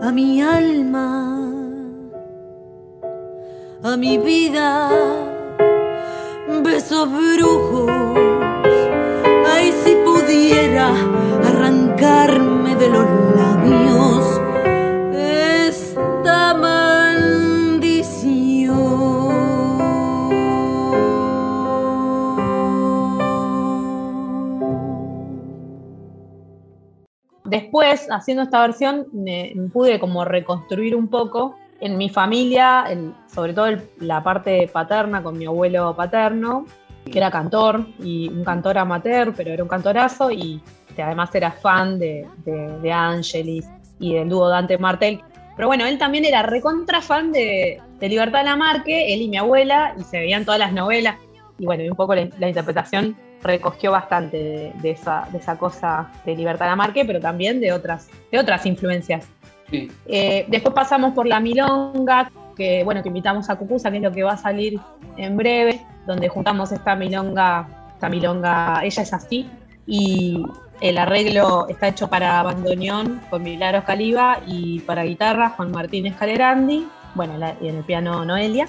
[0.02, 1.50] a mi alma,
[3.82, 4.90] a mi vida.
[6.62, 7.90] Besos brujos,
[9.54, 10.88] ay si pudiera
[11.44, 13.27] arrancarme de los
[27.48, 32.84] Después, haciendo esta versión, me, pude como reconstruir un poco en mi familia,
[33.26, 33.68] sobre todo
[34.00, 36.66] la parte paterna con mi abuelo paterno,
[37.10, 40.60] que era cantor y un cantor amateur, pero era un cantorazo y
[40.94, 43.66] que además era fan de, de, Angelis
[43.98, 45.22] y del dúo Dante Martel.
[45.56, 49.94] Pero bueno, él también era recontra fan de, de Libertad Lamarque, él y mi abuela,
[49.96, 51.16] y se veían todas las novelas.
[51.58, 56.34] Y bueno, un poco la interpretación recogió bastante de, de esa, de esa cosa de
[56.36, 59.26] Libertad Lamarque, pero también de otras, de otras influencias.
[59.70, 59.90] Sí.
[60.06, 64.12] Eh, después pasamos por la milonga, que bueno, que invitamos a Cucusa, que es lo
[64.12, 64.80] que va a salir
[65.16, 69.48] en breve, donde juntamos esta milonga, esta milonga, ella es así,
[69.86, 70.42] y
[70.80, 76.86] el arreglo está hecho para bandoneón con Milagros Caliba y para guitarra Juan Martínez Calerandi,
[77.14, 78.68] bueno, la- y en el piano Noelia.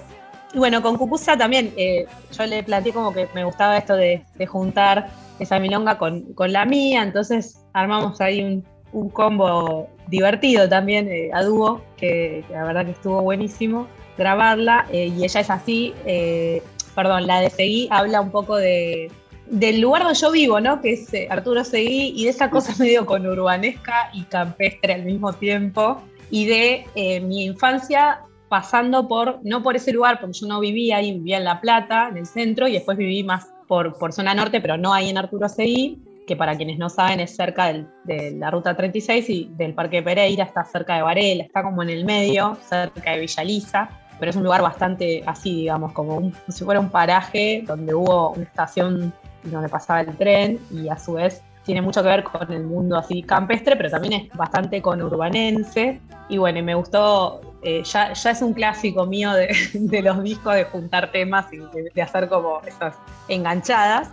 [0.53, 4.23] Y bueno, con Cucusa también, eh, yo le planteé como que me gustaba esto de,
[4.47, 5.09] juntar
[5.39, 8.43] esa milonga con, con la mía, entonces armamos ahí
[8.91, 15.13] un, combo divertido también eh, a dúo, que, la verdad que estuvo buenísimo grabarla, eh,
[15.15, 16.63] y ella es así, eh,
[16.95, 19.12] perdón, la de Seguí habla un poco de,
[19.45, 20.81] del lugar donde yo vivo, ¿no?
[20.81, 26.01] Que es Arturo Seguí, y de esa cosa medio conurbanesca y campestre al mismo tiempo,
[26.31, 31.13] y de mi infancia pasando por, no por ese lugar, porque yo no vivía ahí,
[31.13, 34.59] vivía en La Plata, en el centro, y después viví más por, por zona norte,
[34.59, 38.31] pero no ahí en Arturo Seguí, que para quienes no saben es cerca del- de
[38.31, 42.05] la ruta 36 y del Parque Pereira, está cerca de Varela, está como en el
[42.05, 46.79] medio, cerca de Villaliza, pero es un lugar bastante así, digamos, como, un- si fuera
[46.79, 51.84] un paraje donde hubo una estación donde pasaba el tren y a su vez tiene
[51.84, 56.01] mucho que ver con el mundo así campestre, pero también es bastante conurbanense.
[56.27, 60.23] Y bueno, y me gustó, eh, ya, ya es un clásico mío de, de los
[60.23, 62.95] discos de juntar temas y de, de hacer como esas
[63.27, 64.10] enganchadas.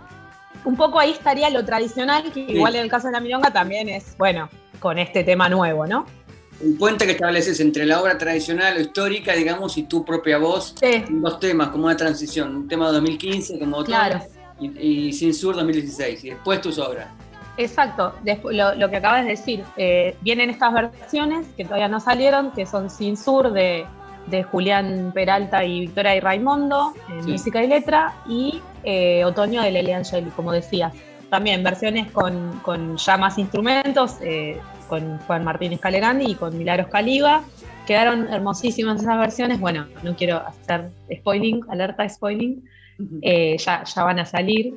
[0.65, 3.89] Un poco ahí estaría lo tradicional, que igual en el caso de la milonga también
[3.89, 6.05] es, bueno, con este tema nuevo, ¿no?
[6.61, 10.75] Un puente que estableces entre la obra tradicional o histórica, digamos, y tu propia voz.
[10.79, 11.05] Sí.
[11.09, 12.55] Dos temas, como una transición.
[12.55, 13.87] Un tema de 2015, como otro.
[13.87, 14.19] Claro.
[14.59, 16.23] Y, y Sin Sur 2016.
[16.23, 17.07] Y después tus obras.
[17.57, 18.13] Exacto,
[18.51, 22.65] lo, lo que acabas de decir, eh, vienen estas versiones que todavía no salieron, que
[22.65, 23.85] son Sin Sur de,
[24.27, 27.31] de Julián Peralta y Victoria y Raimundo, en Sí.
[27.31, 30.93] música y letra, y eh, Otoño de Lele Angeli, como decías.
[31.29, 36.87] También versiones con, con ya más instrumentos, eh, con Juan Martínez Calegandi y con Milagros
[36.89, 37.41] Caliba.
[37.85, 39.59] Quedaron hermosísimas esas versiones.
[39.59, 42.63] Bueno, no quiero hacer spoiling, alerta spoiling,
[43.21, 44.75] eh, ya, ya van a salir.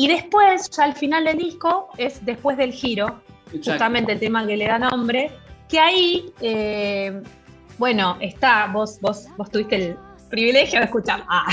[0.00, 3.72] Y después, ya al final del disco, es después del giro, Exacto.
[3.72, 5.30] justamente el tema que le da nombre,
[5.68, 7.20] que ahí, eh,
[7.76, 9.96] bueno, está, vos, vos, vos tuviste el
[10.30, 11.44] privilegio de escuchar, ah,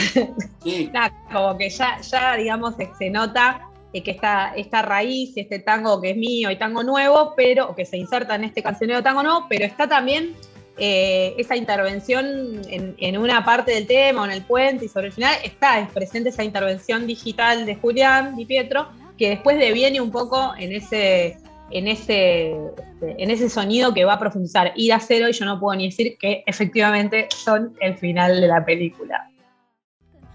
[0.63, 0.89] Sí.
[0.93, 5.59] nada, como que ya, ya digamos, se, nota eh, que está esta raíz, y este
[5.59, 9.03] tango que es mío y tango nuevo, pero, o que se inserta en este cancionero
[9.03, 10.37] tango nuevo, pero está también
[10.77, 15.07] eh, esa intervención en, en una parte del tema o en el puente y sobre
[15.07, 19.99] el final está es presente esa intervención digital de Julián Di Pietro que después deviene
[19.99, 21.37] un poco en ese
[21.71, 22.55] en ese
[23.01, 25.87] en ese sonido que va a profundizar ir a cero y yo no puedo ni
[25.87, 29.29] decir que efectivamente son el final de la película.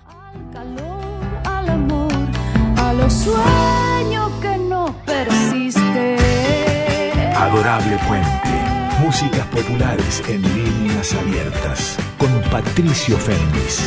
[0.07, 2.13] Al calor, al amor,
[2.77, 6.19] a los sueños que no persisten.
[7.35, 8.52] Adorable Puente.
[9.03, 11.99] Músicas populares en líneas abiertas.
[12.19, 13.81] Con Patricio Fernández.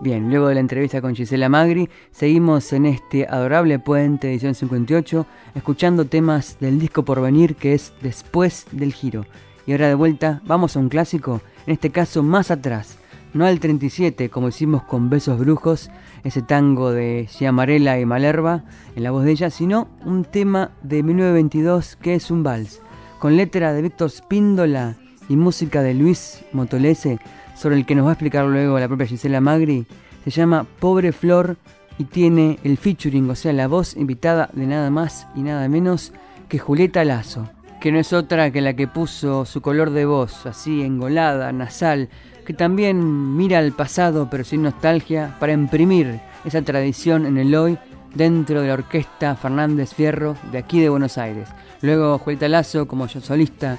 [0.00, 5.26] Bien, luego de la entrevista con Gisela Magri, seguimos en este adorable puente edición 58,
[5.54, 9.26] escuchando temas del disco por venir que es Después del Giro.
[9.66, 12.96] Y ahora de vuelta, vamos a un clásico, en este caso más atrás,
[13.34, 15.90] no al 37 como hicimos con Besos Brujos,
[16.24, 18.64] ese tango de Giamarella y Malerva
[18.94, 22.80] en la voz de ella, sino un tema de 1922 que es un vals,
[23.18, 24.96] con letra de Víctor Spíndola
[25.28, 27.18] y música de Luis Motolese
[27.54, 29.86] sobre el que nos va a explicar luego la propia Gisela Magri,
[30.24, 31.56] se llama Pobre Flor
[31.98, 36.12] y tiene el featuring, o sea, la voz invitada de nada más y nada menos
[36.48, 37.48] que Julieta Lazo,
[37.80, 42.08] que no es otra que la que puso su color de voz, así engolada, nasal,
[42.44, 47.78] que también mira al pasado pero sin nostalgia para imprimir esa tradición en el hoy
[48.14, 51.48] dentro de la orquesta Fernández Fierro de aquí de Buenos Aires.
[51.80, 53.78] Luego Julieta Lazo como yo solista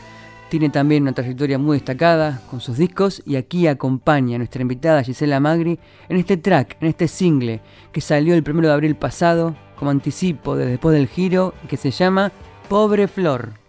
[0.49, 5.03] tiene también una trayectoria muy destacada con sus discos y aquí acompaña a nuestra invitada
[5.03, 7.59] Gisela Magri en este track, en este single
[7.91, 11.91] que salió el 1 de abril pasado como anticipo de después del giro que se
[11.91, 12.31] llama
[12.69, 13.62] Pobre Flor.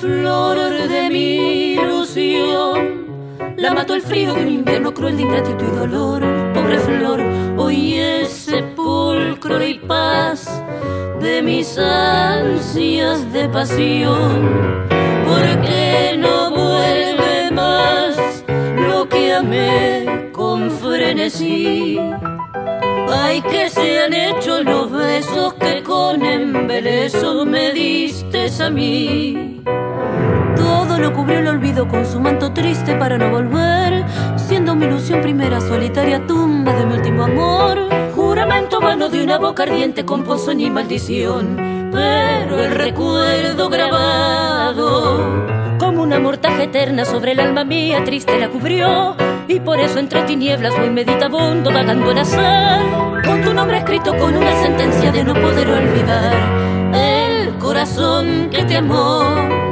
[0.00, 3.06] Flor de mi ilusión.
[3.58, 6.22] La mató el frío de un invierno cruel de ingratitud y dolor.
[6.54, 7.20] Pobre flor,
[7.58, 10.62] hoy es sepulcro y paz
[11.20, 14.88] de mis ansias de pasión.
[15.28, 18.44] Porque no vuelve más
[18.76, 21.98] lo que amé con frenesí.
[23.12, 29.62] Ay, que se han hecho los besos que con embeleso me diste a mí.
[30.56, 34.04] Todo lo cubrió el olvido con su manto triste para no volver,
[34.36, 37.88] siendo mi ilusión primera solitaria tumba de mi último amor.
[38.14, 46.02] Juramento vano de una boca ardiente con pozo ni maldición, pero el recuerdo grabado como
[46.02, 46.18] una
[46.64, 49.16] eterna sobre el alma mía triste la cubrió.
[49.48, 52.82] Y por eso entre tinieblas voy meditabundo vagando al azar.
[53.24, 56.94] Con tu nombre escrito con una sentencia de no poder olvidar.
[56.94, 59.69] El corazón que te amó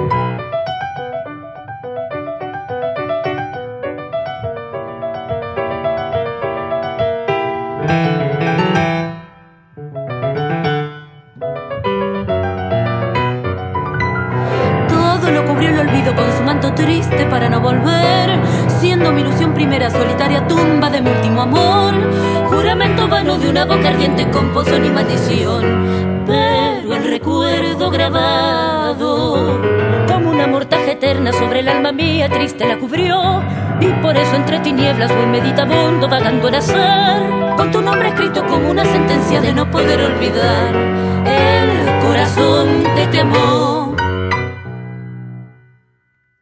[23.69, 29.61] una boca ardiente con pozo ni maldición, pero el recuerdo grabado
[30.11, 33.43] como una mortaja eterna sobre el alma mía triste la cubrió
[33.81, 38.71] y por eso entre tinieblas voy meditabundo vagando al azar con tu nombre escrito como
[38.71, 40.75] una sentencia de no poder olvidar
[41.27, 43.89] el corazón te amor.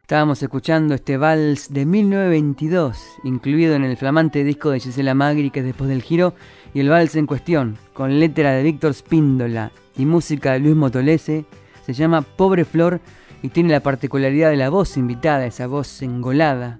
[0.07, 5.59] Estábamos escuchando este vals de 1922, incluido en el flamante disco de Gisela Magri que
[5.59, 6.33] es después del giro,
[6.77, 11.43] y el vals en cuestión, con letra de Víctor Spíndola y música de Luis Motolese,
[11.83, 13.01] se llama Pobre Flor
[13.41, 16.77] y tiene la particularidad de la voz invitada, esa voz engolada,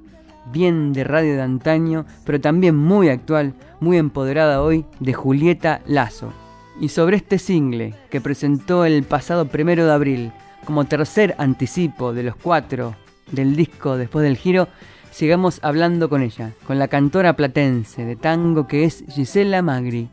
[0.53, 6.31] bien de radio de antaño, pero también muy actual, muy empoderada hoy, de Julieta Lazo.
[6.79, 10.31] Y sobre este single, que presentó el pasado primero de abril,
[10.63, 12.95] como tercer anticipo de los cuatro
[13.31, 14.67] del disco Después del Giro,
[15.11, 20.09] sigamos hablando con ella, con la cantora platense de tango que es Gisela Magri.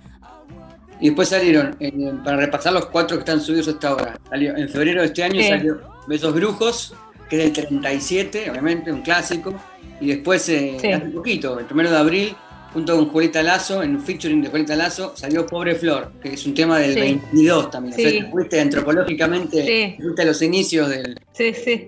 [1.01, 1.77] Y después salieron,
[2.25, 5.43] para repasar los cuatro que están subidos hasta ahora, salió, en febrero de este año
[5.43, 6.95] salió Besos Brujos,
[7.29, 9.55] que es del 37, obviamente, un clásico,
[10.01, 12.37] y después, eh, hace poquito, el primero de abril,
[12.73, 16.47] junto con Julieta Lazo, en un featuring de Julieta Lazo, salió Pobre Flor, que es
[16.47, 17.97] un tema del 22 también.
[17.97, 18.25] Sí.
[18.27, 21.21] O fuiste antropológicamente, fuiste los inicios del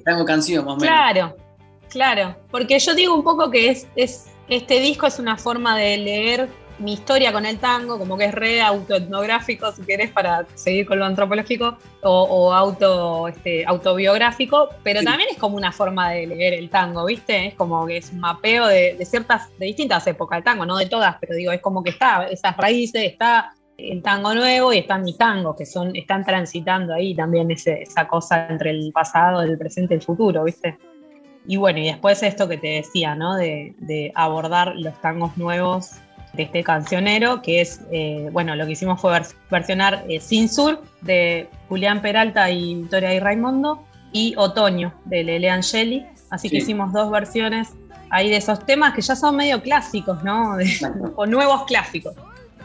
[0.04, 0.94] tango canción, más o menos.
[0.94, 1.36] Claro,
[1.90, 2.36] claro.
[2.50, 6.48] Porque yo digo un poco que es, es este disco es una forma de leer
[6.78, 10.98] mi historia con el tango, como que es re autoetnográfico, si querés, para seguir con
[10.98, 16.70] lo antropológico, o, auto, este, autobiográfico, pero también es como una forma de leer el
[16.70, 17.46] tango, ¿viste?
[17.46, 20.86] Es como que es un mapeo de, ciertas, de distintas épocas del tango, no de
[20.86, 25.02] todas, pero digo, es como que está, esas raíces, está el tango nuevo y están
[25.02, 29.94] mis tangos, que son, están transitando ahí también esa cosa entre el pasado, el presente
[29.94, 30.78] y el futuro, ¿viste?
[31.46, 33.36] Y bueno, y después esto que te decía, ¿no?
[33.36, 36.00] De, de abordar los tangos nuevos
[36.36, 39.20] de este cancionero, que es, eh, bueno, lo que hicimos fue
[39.50, 45.50] versionar eh, Sin Sur de Julián Peralta y Victoria y Raimundo y Otoño de Lele
[45.50, 46.06] Angeli.
[46.30, 47.68] Así que hicimos dos versiones
[48.10, 50.56] ahí de esos temas que ya son medio clásicos, ¿no?
[51.16, 52.14] o nuevos clásicos.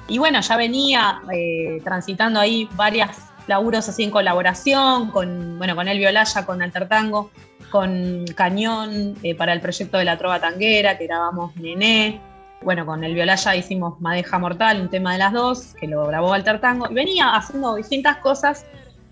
[0.08, 3.18] Y bueno, ya venía eh, transitando ahí varias
[3.48, 7.32] laburos así en colaboración, con, bueno, con El Violaya, con Alter Tango,
[7.72, 12.22] con Cañón, eh, para el proyecto de la Trova Tanguera, que grabamos Nené.
[12.62, 16.34] Bueno, con El Violaya hicimos Madeja Mortal, un tema de las dos, que lo grabó
[16.34, 16.88] Alter Tango.
[16.92, 18.66] Y venía haciendo distintas cosas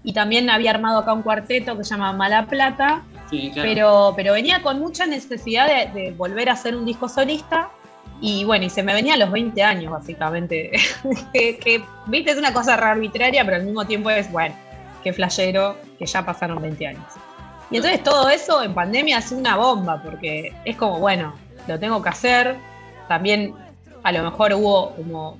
[0.03, 3.03] y también había armado acá un cuarteto que se llama Mala Plata,
[3.55, 7.69] pero, pero venía con mucha necesidad de, volver a hacer un disco solista.
[8.21, 10.71] Y bueno, y se me venía a los 20 años, básicamente.
[11.33, 14.55] que, viste, es una cosa arbitraria, pero al mismo tiempo es, bueno,
[15.03, 17.28] qué flashero, que ya pasaron 20 años.
[17.71, 21.33] Y entonces todo eso en pandemia es una bomba, porque es como, bueno,
[21.67, 22.55] lo tengo que hacer.
[23.07, 23.53] También
[24.03, 25.37] a lo mejor hubo como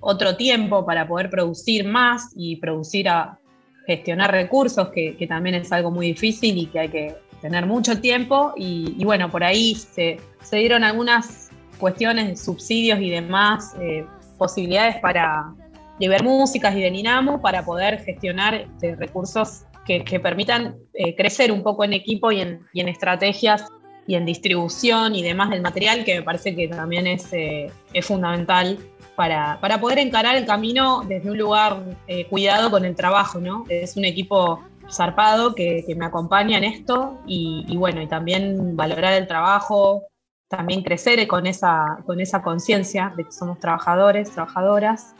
[0.00, 3.38] otro tiempo para poder producir más y producir a
[3.86, 8.52] gestionar recursos, que, también es algo muy difícil y que hay que tener mucho tiempo
[8.56, 10.18] y, bueno, por ahí se,
[10.52, 14.06] dieron algunas cuestiones de subsidios y demás eh,
[14.38, 15.52] posibilidades para
[15.98, 21.62] de músicas y de Ninamo para poder gestionar este, recursos que, permitan eh, crecer un
[21.62, 23.68] poco en equipo y en, y en, estrategias
[24.06, 28.06] y en distribución y demás del material, que me parece que también es, eh, es
[28.06, 28.78] fundamental
[29.16, 31.82] para, para, poder encarar el camino desde un lugar
[32.30, 33.64] cuidado con el trabajo, ¿no?
[33.68, 34.60] Es un equipo
[34.92, 40.04] zarpado que, me acompaña en esto y, bueno, y también valorar el trabajo,
[40.48, 45.14] también crecer con esa, con esa conciencia de que somos trabajadores, trabajadoras.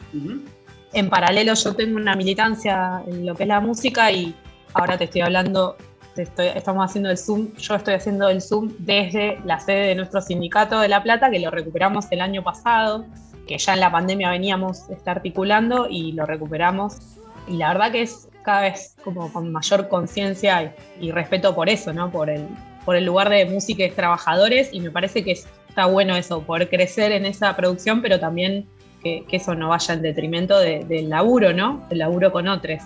[0.93, 4.35] En paralelo yo tengo una militancia en lo que es la música y
[4.73, 5.75] ahora te estoy hablando,
[6.15, 10.79] estamos haciendo el Zoom, yo estoy haciendo el Zoom desde la sede de nuestro sindicato
[10.79, 13.05] de La Plata, que lo recuperamos el año pasado,
[13.47, 16.97] que ya en la pandemia veníamos está articulando y lo recuperamos.
[17.47, 21.93] Y la verdad que es cada vez como con mayor conciencia y, respeto por eso,
[21.93, 22.11] ¿no?
[22.11, 22.47] Por el,
[22.85, 27.11] por el lugar de músicos trabajadores y me parece que está bueno eso, poder crecer
[27.11, 28.67] en esa producción, pero también
[29.01, 31.85] que, eso no vaya en detrimento del laburo, ¿no?
[31.89, 32.81] Del laburo con otros.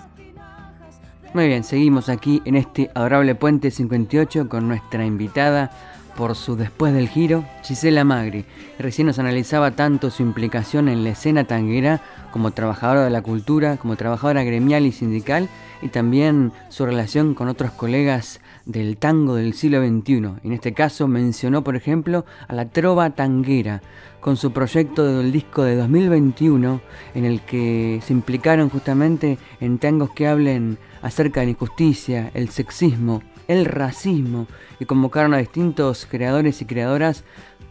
[1.34, 5.72] Muy bien, seguimos aquí en este adorable Puente 58 con nuestra invitada
[6.16, 8.46] por su Después del Giro, Gisela Magri.
[8.80, 12.02] Recién nos analizaba tanto su implicación en la escena tanguera
[12.32, 15.50] como trabajadora de la cultura, como trabajadora gremial y sindical,
[15.82, 20.40] y también su relación con otros colegas del tango del siglo XXI.
[20.44, 23.82] En este caso mencionó, por ejemplo, a la Trova Tanguera,
[24.20, 26.82] con su proyecto del disco de 2021,
[27.14, 32.50] en el que se implicaron justamente en tangos que hablen acerca de la injusticia, el
[32.50, 34.48] sexismo, el racismo,
[34.80, 37.24] y convocaron a distintos creadores y creadoras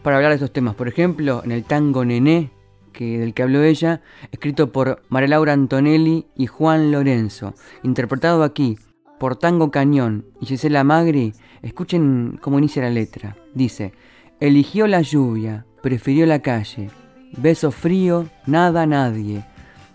[0.03, 0.75] para hablar de estos temas.
[0.75, 2.51] Por ejemplo, en el tango Nené,
[2.93, 4.01] que, del que habló ella,
[4.31, 7.53] escrito por María Laura Antonelli y Juan Lorenzo,
[7.83, 8.77] interpretado aquí
[9.19, 13.35] por Tango Cañón y Gisela Magri, escuchen cómo inicia la letra.
[13.53, 13.93] Dice,
[14.39, 16.89] eligió la lluvia, prefirió la calle,
[17.37, 19.43] beso frío, nada nadie,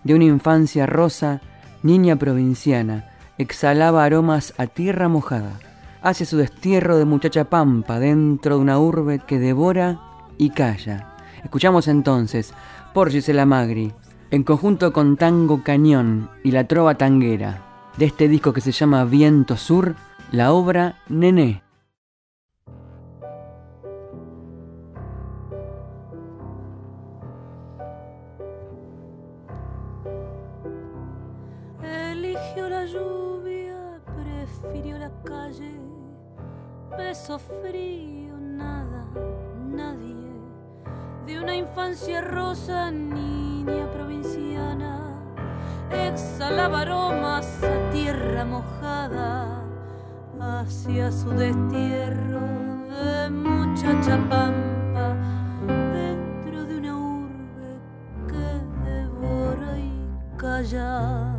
[0.03, 1.41] de una infancia rosa,
[1.81, 5.59] niña provinciana, exhalaba aromas a tierra mojada.
[6.01, 9.99] Hace su destierro de muchacha pampa dentro de una urbe que devora
[10.37, 11.15] y calla.
[11.43, 12.53] Escuchamos entonces
[12.93, 13.93] por Gisela Magri,
[14.31, 17.61] en conjunto con Tango Cañón y La Trova Tanguera,
[17.97, 19.95] de este disco que se llama Viento Sur,
[20.31, 21.63] la obra Nené.
[41.53, 45.13] Una infancia rosa, niña provinciana,
[45.91, 49.63] exhalaba aromas a tierra mojada
[50.39, 52.41] hacia su destierro
[52.89, 55.15] de muchacha pampa
[55.93, 57.77] dentro de una urbe
[58.27, 59.93] que devora y
[60.37, 61.32] calla.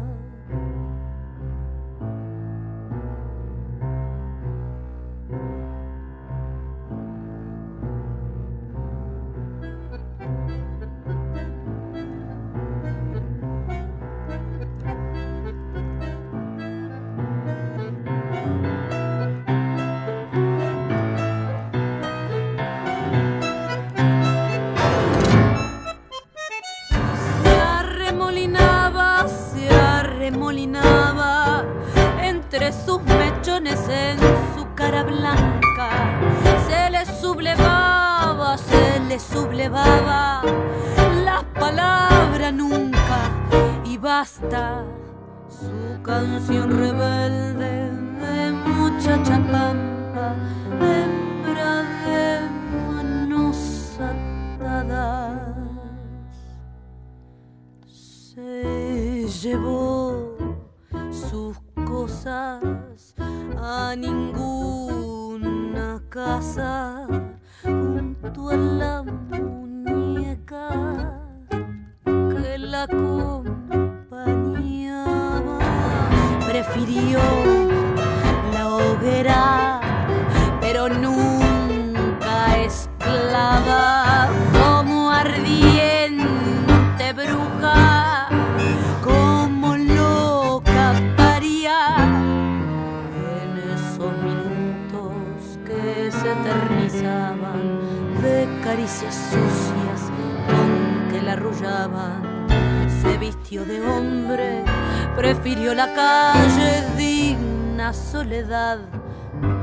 [105.24, 108.76] Prefirió la calle digna soledad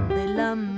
[0.09, 0.70] del hambre.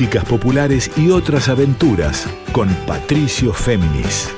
[0.00, 4.34] Músicas populares y otras aventuras con Patricio Féminis.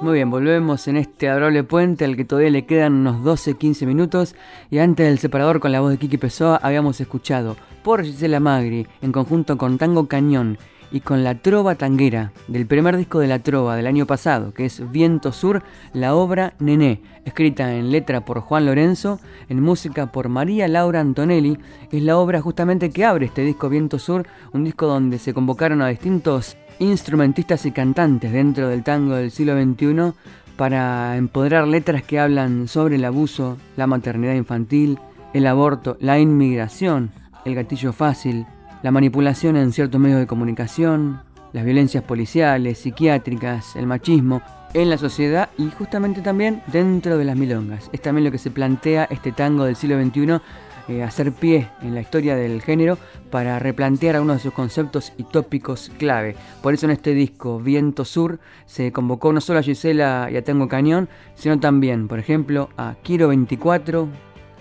[0.00, 4.36] Muy bien, volvemos en este adorable puente al que todavía le quedan unos 12-15 minutos
[4.70, 8.86] y antes del separador con la voz de Kiki Pessoa habíamos escuchado por Gisela Magri
[9.00, 10.58] en conjunto con Tango Cañón
[10.92, 14.66] y con La Trova Tanguera del primer disco de La Trova del año pasado que
[14.66, 15.62] es Viento Sur,
[15.92, 19.18] la obra Nené, escrita en letra por Juan Lorenzo,
[19.48, 21.58] en música por María Laura Antonelli,
[21.90, 25.82] es la obra justamente que abre este disco Viento Sur, un disco donde se convocaron
[25.82, 30.12] a distintos instrumentistas y cantantes dentro del tango del siglo XXI
[30.56, 34.98] para empoderar letras que hablan sobre el abuso, la maternidad infantil,
[35.32, 37.10] el aborto, la inmigración,
[37.44, 38.46] el gatillo fácil,
[38.82, 41.20] la manipulación en ciertos medios de comunicación,
[41.52, 44.42] las violencias policiales, psiquiátricas, el machismo
[44.74, 47.90] en la sociedad y justamente también dentro de las milongas.
[47.92, 50.40] Es también lo que se plantea este tango del siglo XXI
[50.88, 52.98] eh, hacer pie en la historia del género
[53.30, 56.34] para replantear algunos de sus conceptos y tópicos clave.
[56.60, 60.42] Por eso en este disco, Viento Sur, se convocó no solo a Gisela y a
[60.42, 64.08] Tango Cañón, sino también, por ejemplo, a Kiro 24,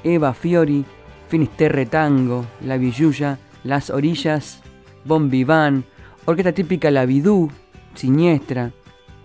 [0.04, 0.86] Eva Fiori,
[1.28, 4.62] Finisterre Tango, La Villuya, Las Orillas,
[5.05, 5.86] Bon Vivant,
[6.26, 7.49] Orquesta Típica La Vidú,
[7.95, 8.72] Siniestra,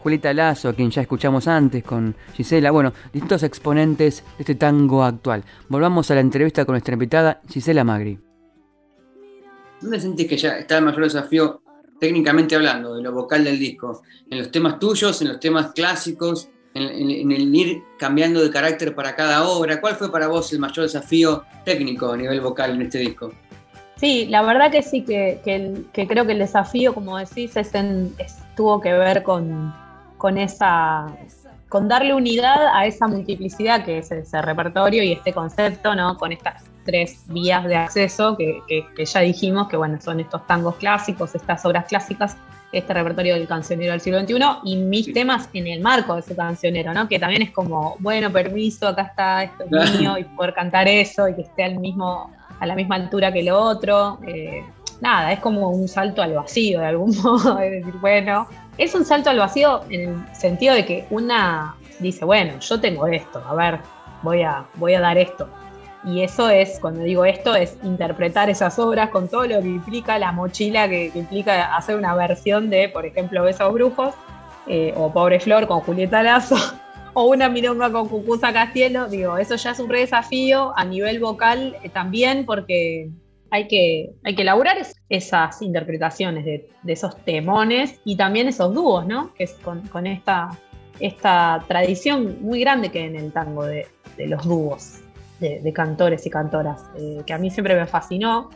[0.03, 5.43] Julieta Lazo, quien ya escuchamos antes con Gisela, bueno, distintos exponentes de este tango actual.
[5.69, 8.19] Volvamos a la entrevista con nuestra invitada Gisela Magri.
[9.81, 11.61] ¿Dónde sentís que ya está el mayor desafío,
[12.01, 14.03] técnicamente hablando, de lo vocal del disco?
[14.31, 18.51] ¿En los temas tuyos, en los temas clásicos, en, en- en el ir cambiando de
[18.51, 19.81] carácter para cada obra?
[19.81, 23.33] ¿Cuál fue para vos el mayor desafío técnico a nivel vocal en este disco?
[23.97, 27.57] Sí, la verdad que sí, que, que el- que creo que el desafío, como decís,
[27.57, 29.75] es en- es- tuvo que ver con,
[30.19, 31.07] con esa
[31.69, 36.17] con darle unidad a esa multiplicidad que es ese repertorio y este concepto, ¿no?
[36.17, 40.47] Con estas tres vías de acceso que, que- que ya dijimos que bueno, son estos
[40.47, 42.37] tangos clásicos, estas obras clásicas,
[42.71, 46.37] este repertorio del cancionero del siglo XXI y mis temas en el marco de ese
[46.37, 47.09] cancionero, ¿no?
[47.09, 51.29] Que también es como, bueno, permiso, acá está, esto es mío, y poder cantar eso
[51.29, 52.31] y que esté al mismo,
[52.61, 54.19] a la misma altura que lo otro.
[54.27, 54.65] eh,
[55.01, 58.47] nada, es como un salto al vacío de algún modo, es decir, bueno,
[58.79, 63.07] es un salto al vacío en el sentido de que una dice, bueno, yo tengo
[63.07, 63.81] esto, a ver,
[64.23, 65.49] voy a, voy a dar esto.
[66.05, 70.19] Y eso es, cuando digo esto, es interpretar esas obras con todo lo que implica
[70.19, 74.15] la mochila que, implica hacer una versión de, por ejemplo, Besos Brujos,
[74.69, 76.57] eh, o Pobre Flor con Julieta Lazo,
[77.19, 79.09] o una milonga con Cucuza Castielo.
[79.09, 83.09] Digo, eso ya es un re desafío a nivel vocal eh, también, porque
[83.51, 89.07] hay que, hay que elaborar es- esas interpretaciones de, esos temones y también esos dúos,
[89.07, 89.33] ¿no?
[89.33, 90.51] Que es con, esta,
[91.01, 93.87] esta tradición muy grande que hay en el tango de,
[94.19, 94.99] de los dúos,
[95.41, 98.51] de, de cantores y cantoras, eh, que a mí siempre me fascinó.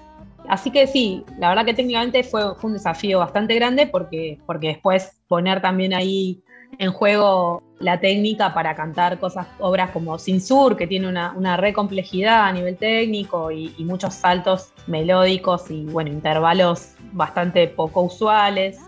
[0.48, 4.68] Así que sí, la verdad que técnicamente fue, fue un desafío bastante grande porque, porque
[4.68, 6.42] después poner también ahí
[6.78, 11.56] en juego la técnica para cantar cosas, obras como Sin Sur, que tiene una, una
[11.56, 18.78] re complejidad a nivel técnico y, muchos saltos melódicos y bueno, intervalos bastante poco usuales.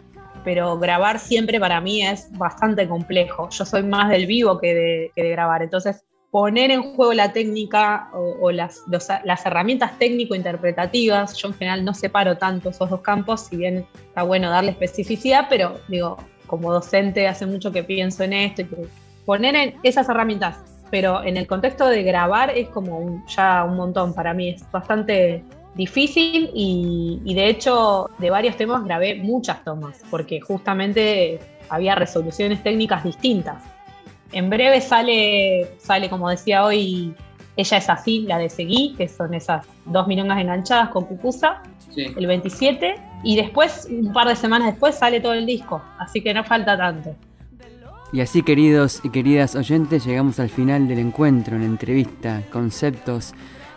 [0.45, 3.49] Pero grabar siempre para mí es bastante complejo.
[3.51, 5.62] Yo soy más del vivo que de, que de grabar.
[5.62, 11.37] Entonces, poner en juego la técnica o, las, las herramientas técnico-interpretativas.
[11.37, 15.47] Yo en general no separo tanto esos dos campos, si bien está bueno darle especificidad,
[15.51, 16.16] pero digo,
[16.53, 18.67] como docente hace mucho que pienso en esto y
[19.25, 20.59] poner en esas herramientas,
[20.91, 25.43] pero en el contexto de grabar es como ya un montón para mí, es bastante
[25.75, 31.41] difícil y, y de hecho de varios temas grabé muchas tomas, porque justamente
[31.71, 33.63] había resoluciones técnicas distintas.
[34.33, 37.15] En breve sale, sale como decía hoy,
[37.57, 41.07] ella es así, la de Seguí, que son esas dos milongas enganchadas con
[41.97, 46.34] el 27, y después, un par de semanas después, sale todo el disco, así que
[46.34, 47.14] no falta tanto.
[48.12, 53.32] Y así, queridos y queridas oyentes, llegamos al final del encuentro, en entrevista, conceptos,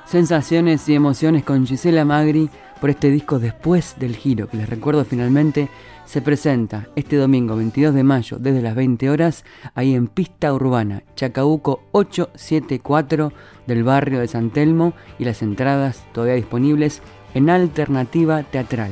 [0.06, 2.50] sensaciones y emociones con Gisela Magri
[2.82, 5.70] por este disco Después del Giro, que les recuerdo finalmente
[6.06, 9.44] se presenta este domingo 22 de mayo desde las 20 horas
[9.74, 13.34] ahí en Pista Urbana, Chacabuco 874
[13.66, 17.02] del barrio de San Telmo y las entradas todavía disponibles
[17.36, 18.92] en Alternativa Teatral.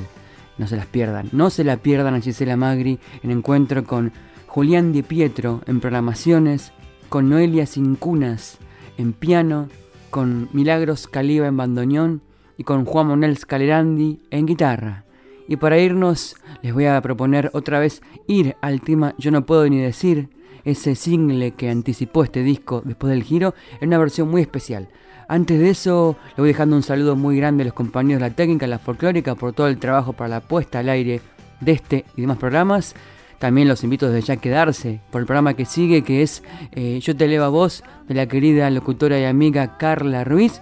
[0.60, 4.12] No se las pierdan, no se la pierdan a Gisela Magri en encuentro con
[4.46, 6.74] Julián Di Pietro en programaciones,
[7.10, 8.60] con Noelia Cincunas
[9.00, 9.70] en piano,
[10.12, 12.22] con Milagros Caliba en bandoneón
[12.58, 15.06] y con Juan Manuel Scalerandi en guitarra.
[15.48, 19.68] Y para irnos, les voy a proponer otra vez ir al tema Yo no puedo
[19.68, 20.30] ni decir,
[20.66, 24.90] ese single que anticipó este disco después del giro, en una versión muy especial.
[25.34, 28.36] Antes de eso, le voy dejando un saludo muy grande a los compañeros de la
[28.36, 31.22] técnica, la folclórica, por todo el trabajo para la puesta al aire
[31.60, 32.94] de este y demás programas.
[33.40, 37.00] También los invito desde ya a quedarse por el programa que sigue, que es eh,
[37.02, 40.62] Yo te elevo a voz, de la querida locutora y amiga Carla Ruiz.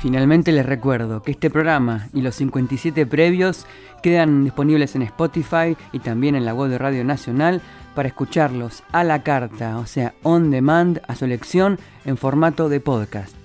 [0.00, 3.66] Finalmente les recuerdo que este programa y los 57 previos
[4.02, 7.60] quedan disponibles en Spotify y también en la web de Radio Nacional
[7.94, 12.80] para escucharlos a la carta, o sea, on demand, a su elección en formato de
[12.80, 13.37] podcast.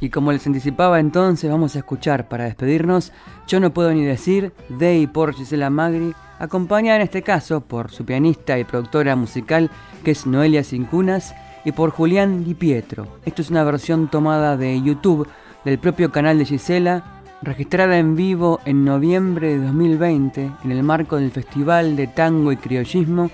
[0.00, 3.12] Y como les anticipaba entonces, vamos a escuchar para despedirnos
[3.46, 7.90] Yo no puedo ni decir de y por Gisela Magri, acompañada en este caso por
[7.90, 9.70] su pianista y productora musical
[10.02, 11.34] que es Noelia Cincunas
[11.64, 13.06] y por Julián Di Pietro.
[13.26, 15.28] Esto es una versión tomada de YouTube
[15.64, 21.16] del propio canal de Gisela, registrada en vivo en noviembre de 2020 en el marco
[21.16, 23.30] del Festival de Tango y Criollismo,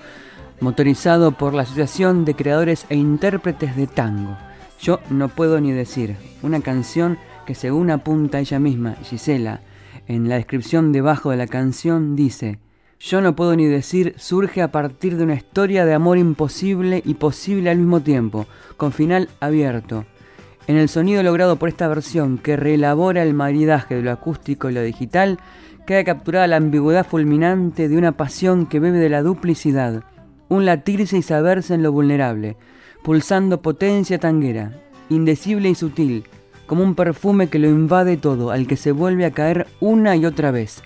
[0.59, 4.46] motorizado por la Asociación de Creadores e Intérpretes de Tango.
[4.79, 9.61] Yo no puedo ni decir, una canción que según apunta ella misma, Gisela,
[10.07, 12.59] en la descripción debajo de la canción dice,
[12.99, 17.15] yo no puedo ni decir surge a partir de una historia de amor imposible y
[17.15, 20.05] posible al mismo tiempo, con final abierto,
[20.67, 24.73] en el sonido logrado por esta versión, que reelabora el maridaje de lo acústico y
[24.73, 25.39] lo digital,
[25.85, 30.03] queda capturada la ambigüedad fulminante de una pasión que bebe de la duplicidad,
[30.49, 32.57] un latirse y saberse en lo vulnerable,
[33.07, 34.73] pulsando potencia tanguera,
[35.07, 36.25] indecible y sutil,
[36.65, 40.25] como un perfume que lo invade todo, al que se vuelve a caer una y
[40.25, 40.83] otra vez.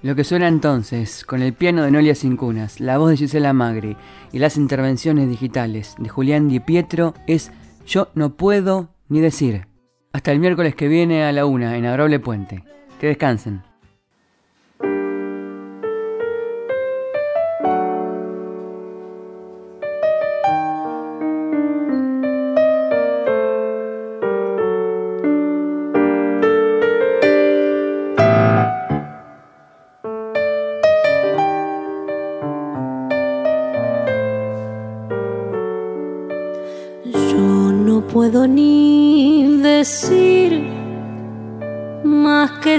[0.00, 3.98] Lo que suena entonces, con el piano de Nolia Cincunas, la voz de Gisela Magri
[4.32, 7.52] y las intervenciones digitales de Julián Di Pietro, es
[7.86, 9.66] Yo no puedo ni decir.
[10.14, 12.64] Hasta el miércoles que viene a la una en Adorable Puente.
[12.98, 13.67] Que descansen.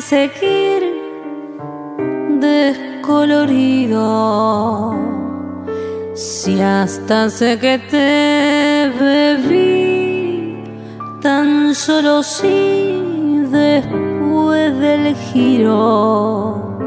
[0.09, 0.81] Seguir
[2.39, 4.03] descolorido.
[6.15, 10.63] Si hasta sé que te bebí,
[11.21, 16.79] tan solo si después del giro,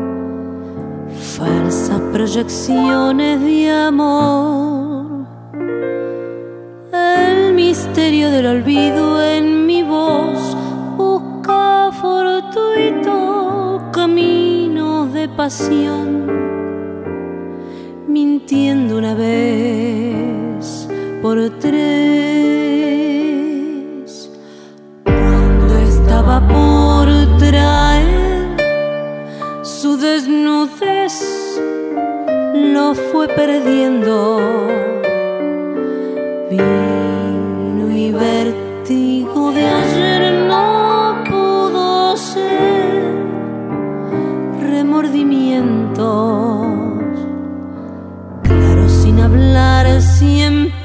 [1.37, 5.27] falsas proyecciones de amor,
[6.93, 9.62] el misterio del olvido en busca
[15.43, 16.09] pasión,
[18.07, 20.89] mintiendo una vez
[21.21, 21.73] por tres.
[25.03, 28.57] Cuando estaba por traer
[29.63, 31.61] su desnudez,
[32.55, 35.02] lo fue perdiendo.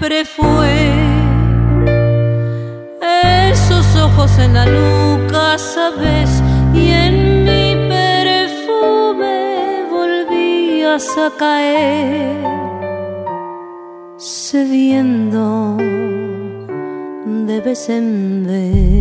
[0.07, 0.91] siempre fue.
[3.51, 6.29] Esos ojos en la nuca, sabes,
[6.73, 12.35] y en mi perfume volvías a caer,
[14.17, 15.77] cediendo
[17.47, 18.96] de vez en vez.